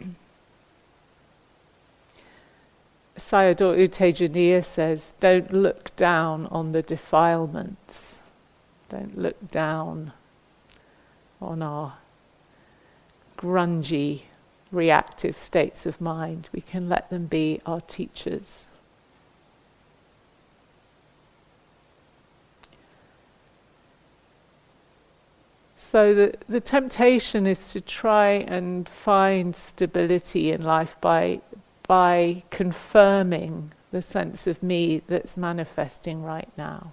Sayadaw 3.16 3.78
U 3.78 3.88
Tejaniya 3.88 4.64
says, 4.64 5.14
don't 5.20 5.52
look 5.52 5.94
down 5.96 6.46
on 6.46 6.72
the 6.72 6.82
defilements. 6.82 8.20
Don't 8.88 9.18
look 9.18 9.50
down 9.50 10.12
on 11.40 11.62
our 11.62 11.94
grungy, 13.36 14.22
reactive 14.72 15.36
states 15.36 15.86
of 15.86 16.00
mind. 16.00 16.48
We 16.52 16.60
can 16.60 16.88
let 16.88 17.10
them 17.10 17.26
be 17.26 17.60
our 17.66 17.80
teachers. 17.80 18.66
So 25.76 26.14
the, 26.14 26.34
the 26.48 26.60
temptation 26.60 27.46
is 27.46 27.72
to 27.72 27.80
try 27.80 28.32
and 28.32 28.88
find 28.88 29.56
stability 29.56 30.52
in 30.52 30.62
life 30.62 30.96
by 31.00 31.40
by 31.90 32.44
confirming 32.50 33.72
the 33.90 34.00
sense 34.00 34.46
of 34.46 34.62
me 34.62 35.02
that's 35.08 35.36
manifesting 35.36 36.22
right 36.22 36.48
now. 36.56 36.92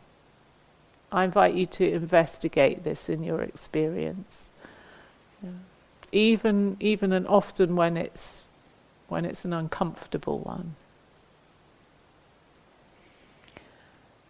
I 1.12 1.24
invite 1.24 1.54
you 1.54 1.68
to 1.68 1.88
investigate 1.88 2.84
this 2.84 3.08
in 3.08 3.22
your 3.22 3.44
experience. 3.44 4.50
Yeah. 5.44 5.52
Even 6.12 6.78
even 6.80 7.12
and 7.12 7.28
often 7.28 7.76
when 7.76 7.98
it's 7.98 8.46
when 9.08 9.26
it's 9.26 9.46
an 9.46 9.54
uncomfortable 9.54 10.40
one. 10.40 10.76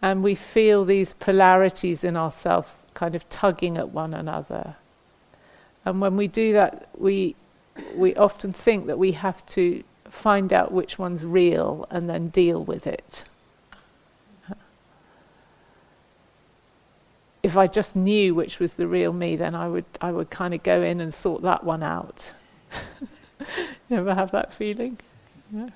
And 0.00 0.22
we 0.22 0.34
feel 0.34 0.84
these 0.84 1.14
polarities 1.14 2.04
in 2.04 2.16
ourselves 2.16 2.68
kind 2.94 3.14
of 3.14 3.28
tugging 3.28 3.76
at 3.76 3.90
one 3.90 4.14
another. 4.14 4.76
And 5.84 6.00
when 6.00 6.16
we 6.16 6.28
do 6.28 6.52
that, 6.52 6.88
we 6.96 7.34
we 7.94 8.14
often 8.14 8.52
think 8.52 8.86
that 8.86 8.98
we 8.98 9.12
have 9.12 9.44
to 9.46 9.82
find 10.04 10.52
out 10.52 10.72
which 10.72 10.98
one's 10.98 11.24
real 11.24 11.86
and 11.90 12.08
then 12.08 12.28
deal 12.28 12.64
with 12.64 12.86
it. 12.86 13.24
If 17.48 17.56
I 17.56 17.66
just 17.66 17.96
knew 17.96 18.34
which 18.34 18.58
was 18.58 18.74
the 18.74 18.86
real 18.86 19.10
me, 19.14 19.34
then 19.34 19.54
I 19.54 19.68
would 19.68 19.86
I 20.02 20.12
would 20.12 20.28
kind 20.28 20.52
of 20.52 20.62
go 20.62 20.82
in 20.82 21.00
and 21.00 21.14
sort 21.14 21.40
that 21.44 21.64
one 21.64 21.82
out. 21.82 22.30
you 23.88 23.96
ever 23.96 24.14
have 24.14 24.32
that 24.32 24.52
feeling? 24.52 24.98
Yeah. 25.50 25.70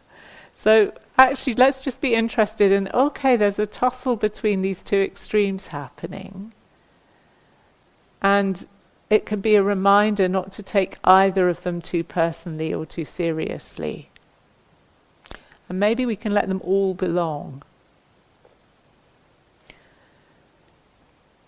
So 0.54 0.92
actually, 1.16 1.54
let's 1.54 1.82
just 1.82 2.02
be 2.02 2.14
interested 2.14 2.70
in 2.70 2.88
okay, 2.88 3.36
there's 3.36 3.58
a 3.58 3.64
tussle 3.64 4.16
between 4.16 4.60
these 4.60 4.82
two 4.82 5.00
extremes 5.00 5.68
happening. 5.68 6.52
And 8.20 8.66
it 9.08 9.24
can 9.24 9.40
be 9.40 9.54
a 9.54 9.62
reminder 9.62 10.28
not 10.28 10.52
to 10.52 10.62
take 10.62 10.98
either 11.04 11.48
of 11.48 11.62
them 11.62 11.80
too 11.80 12.04
personally 12.04 12.74
or 12.74 12.84
too 12.84 13.06
seriously. 13.06 14.10
And 15.70 15.80
maybe 15.80 16.04
we 16.04 16.16
can 16.16 16.32
let 16.32 16.48
them 16.48 16.60
all 16.62 16.92
belong. 16.92 17.62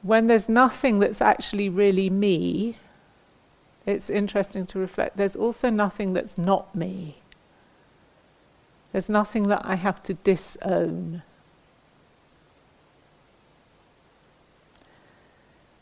When 0.05 0.26
there's 0.26 0.50
nothing 0.50 0.98
that's 0.98 1.22
actually 1.22 1.70
really 1.70 2.11
me, 2.11 2.76
it's 3.86 4.11
interesting 4.11 4.66
to 4.66 4.78
reflect, 4.78 5.16
there's 5.16 5.34
also 5.34 5.70
nothing 5.70 6.12
that's 6.12 6.36
not 6.36 6.74
me. 6.74 7.22
There's 8.92 9.09
nothing 9.09 9.44
that 9.48 9.62
I 9.64 9.76
have 9.76 10.02
to 10.02 10.12
disown. 10.12 11.22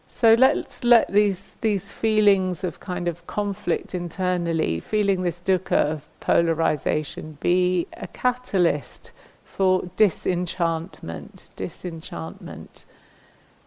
So 0.07 0.35
let's 0.35 0.85
let 0.85 1.13
these 1.13 1.57
these 1.61 1.91
feelings 1.91 2.63
of 2.63 2.79
kind 2.79 3.09
of 3.09 3.27
conflict 3.27 3.93
internally, 3.93 4.79
feeling 4.79 5.23
this 5.23 5.41
dukkha 5.41 5.73
of 5.73 6.09
polarization, 6.21 7.39
be 7.41 7.89
a 7.95 8.07
catalyst 8.07 9.11
for 9.43 9.91
disenchantment, 9.97 11.51
disenchantment 11.57 12.85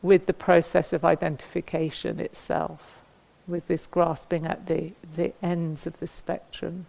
with 0.05 0.27
the 0.27 0.33
process 0.33 0.93
of 0.93 1.03
identification 1.03 2.19
itself, 2.19 2.99
with 3.47 3.67
this 3.67 3.87
grasping 3.87 4.45
at 4.45 4.67
the, 4.67 4.91
the 5.15 5.33
ends 5.41 5.87
of 5.87 5.99
the 5.99 6.07
spectrum. 6.07 6.85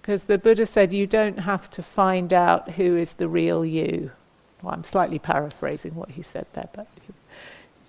Because 0.00 0.24
the 0.24 0.38
Buddha 0.38 0.66
said 0.66 0.92
you 0.92 1.06
don't 1.06 1.40
have 1.40 1.70
to 1.70 1.82
find 1.82 2.32
out 2.32 2.72
who 2.72 2.96
is 2.96 3.14
the 3.14 3.28
real 3.28 3.64
you. 3.64 4.10
Well, 4.60 4.74
I'm 4.74 4.84
slightly 4.84 5.20
paraphrasing 5.20 5.94
what 5.94 6.10
he 6.10 6.22
said 6.22 6.46
there, 6.52 6.68
but 6.72 6.88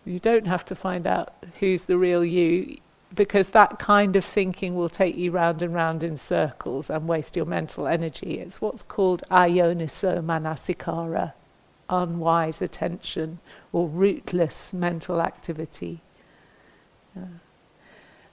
you, 0.05 0.19
don't 0.19 0.47
have 0.47 0.65
to 0.65 0.75
find 0.75 1.07
out 1.07 1.33
who's 1.59 1.85
the 1.85 1.97
real 1.97 2.23
you 2.23 2.77
because 3.13 3.49
that 3.49 3.79
kind 3.79 4.15
of 4.15 4.23
thinking 4.25 4.75
will 4.75 4.89
take 4.89 5.15
you 5.15 5.31
round 5.31 5.61
and 5.61 5.73
round 5.73 6.03
in 6.03 6.17
circles 6.17 6.89
and 6.89 7.07
waste 7.07 7.35
your 7.35 7.45
mental 7.45 7.87
energy. 7.87 8.39
It's 8.39 8.61
what's 8.61 8.83
called 8.83 9.23
ayoniso 9.31 10.21
manasikara, 10.23 11.33
unwise 11.89 12.61
attention 12.61 13.39
or 13.71 13.87
rootless 13.87 14.73
mental 14.73 15.21
activity. 15.21 16.01
Yeah. 17.15 17.23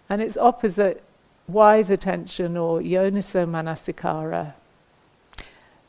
And 0.08 0.20
its 0.20 0.36
opposite, 0.36 1.02
wise 1.48 1.90
attention 1.90 2.56
or 2.56 2.80
yoniso 2.80 3.46
manasikara, 3.46 4.54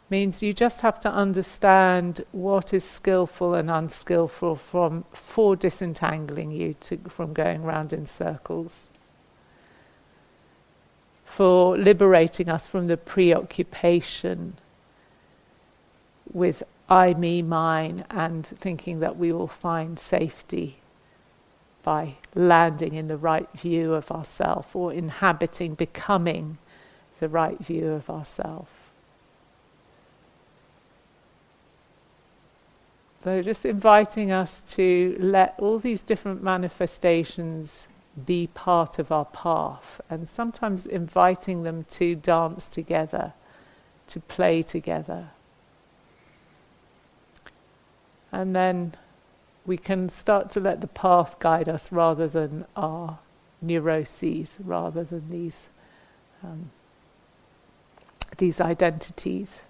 means 0.10 0.44
you 0.44 0.54
just 0.54 0.82
have 0.82 1.00
to 1.00 1.10
understand 1.10 2.24
what 2.32 2.74
is 2.74 2.84
skillful 2.84 3.56
and 3.56 3.72
unskillful 3.72 4.56
from 4.56 5.04
for 5.14 5.56
disentangling 5.56 6.52
you 6.52 6.76
to, 6.80 6.98
from 7.10 7.34
going 7.34 7.64
round 7.64 7.92
in 7.92 8.06
circles 8.06 8.90
for 11.36 11.78
liberating 11.78 12.48
us 12.48 12.66
from 12.66 12.88
the 12.88 12.96
preoccupation 12.96 14.56
with 16.32 16.64
I, 16.90 17.14
me, 17.16 17.42
mine, 17.42 18.06
and 18.10 18.46
thinking 18.46 19.00
that 19.00 19.18
we 19.18 19.32
will 19.32 19.48
find 19.48 20.00
safety 20.00 20.78
by 21.84 22.16
landing 22.34 22.96
in 22.96 23.08
the 23.08 23.18
right 23.18 23.50
view 23.56 23.94
of 23.94 24.12
ourself 24.12 24.76
or 24.76 24.92
inhabiting, 24.92 25.76
becoming 25.76 26.58
the 27.20 27.30
right 27.30 27.60
view 27.60 27.92
of 27.92 28.10
ourself. 28.10 28.92
So, 33.20 33.42
just 33.42 33.66
inviting 33.66 34.32
us 34.32 34.62
to 34.76 35.16
let 35.20 35.56
all 35.58 35.80
these 35.80 36.04
different 36.04 36.44
manifestations 36.44 37.88
be 38.24 38.48
part 38.48 39.00
of 39.00 39.12
our 39.12 39.26
path, 39.26 40.00
and 40.10 40.28
sometimes 40.30 40.86
inviting 40.86 41.64
them 41.64 41.86
to 41.90 42.16
dance 42.16 42.68
together, 42.68 43.34
to 44.08 44.20
play 44.20 44.62
together. 44.62 45.30
And 48.36 48.54
then 48.54 48.96
we 49.66 49.78
can 49.78 50.10
start 50.10 50.50
to 50.52 50.60
let 50.60 50.82
the 50.82 50.88
path 50.88 51.40
guide 51.40 51.70
us 51.70 51.90
rather 51.90 52.28
than 52.28 52.66
our 52.76 53.18
neuroses, 53.62 54.58
rather 54.62 55.06
than 55.06 55.30
these, 55.30 55.70
um, 56.44 56.70
these 58.38 58.60
identities 58.60 59.64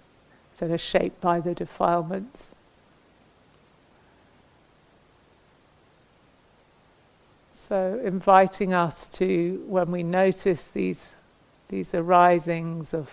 that 0.58 0.72
are 0.72 0.78
shaped 0.78 1.20
by 1.20 1.38
the 1.38 1.54
defilements. 1.54 2.56
So, 7.52 8.00
inviting 8.04 8.74
us 8.74 9.06
to, 9.10 9.64
when 9.68 9.92
we 9.92 10.02
notice 10.02 10.64
these, 10.64 11.14
these 11.68 11.94
arisings 11.94 12.92
of 12.92 13.10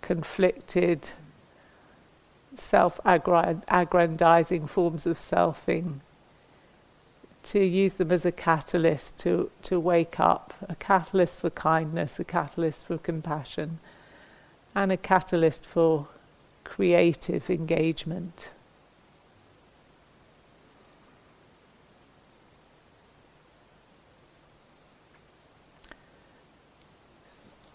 conflicted, 0.00 1.10
self 2.58 3.00
aggrandizing 3.04 4.66
forms 4.66 5.06
of 5.06 5.18
selfing, 5.18 6.00
to 7.44 7.64
use 7.64 7.94
them 7.94 8.10
as 8.10 8.26
a 8.26 8.32
catalyst 8.32 9.18
to, 9.18 9.50
to 9.62 9.78
wake 9.78 10.18
up, 10.18 10.52
a 10.68 10.74
catalyst 10.74 11.40
for 11.40 11.50
kindness, 11.50 12.18
a 12.18 12.24
catalyst 12.24 12.86
for 12.86 12.98
compassion, 12.98 13.78
and 14.74 14.90
a 14.90 14.96
catalyst 14.96 15.64
for 15.64 16.08
creative 16.64 17.48
engagement. 17.48 18.50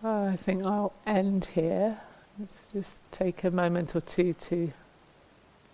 I 0.03 0.35
think 0.35 0.65
I'll 0.65 0.93
end 1.05 1.45
here. 1.53 1.99
Let's 2.39 2.71
just 2.73 3.11
take 3.11 3.43
a 3.43 3.51
moment 3.51 3.95
or 3.95 4.01
two 4.01 4.33
to 4.33 4.71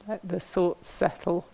let 0.07 0.27
the 0.27 0.39
thoughts 0.39 0.89
settle. 0.89 1.45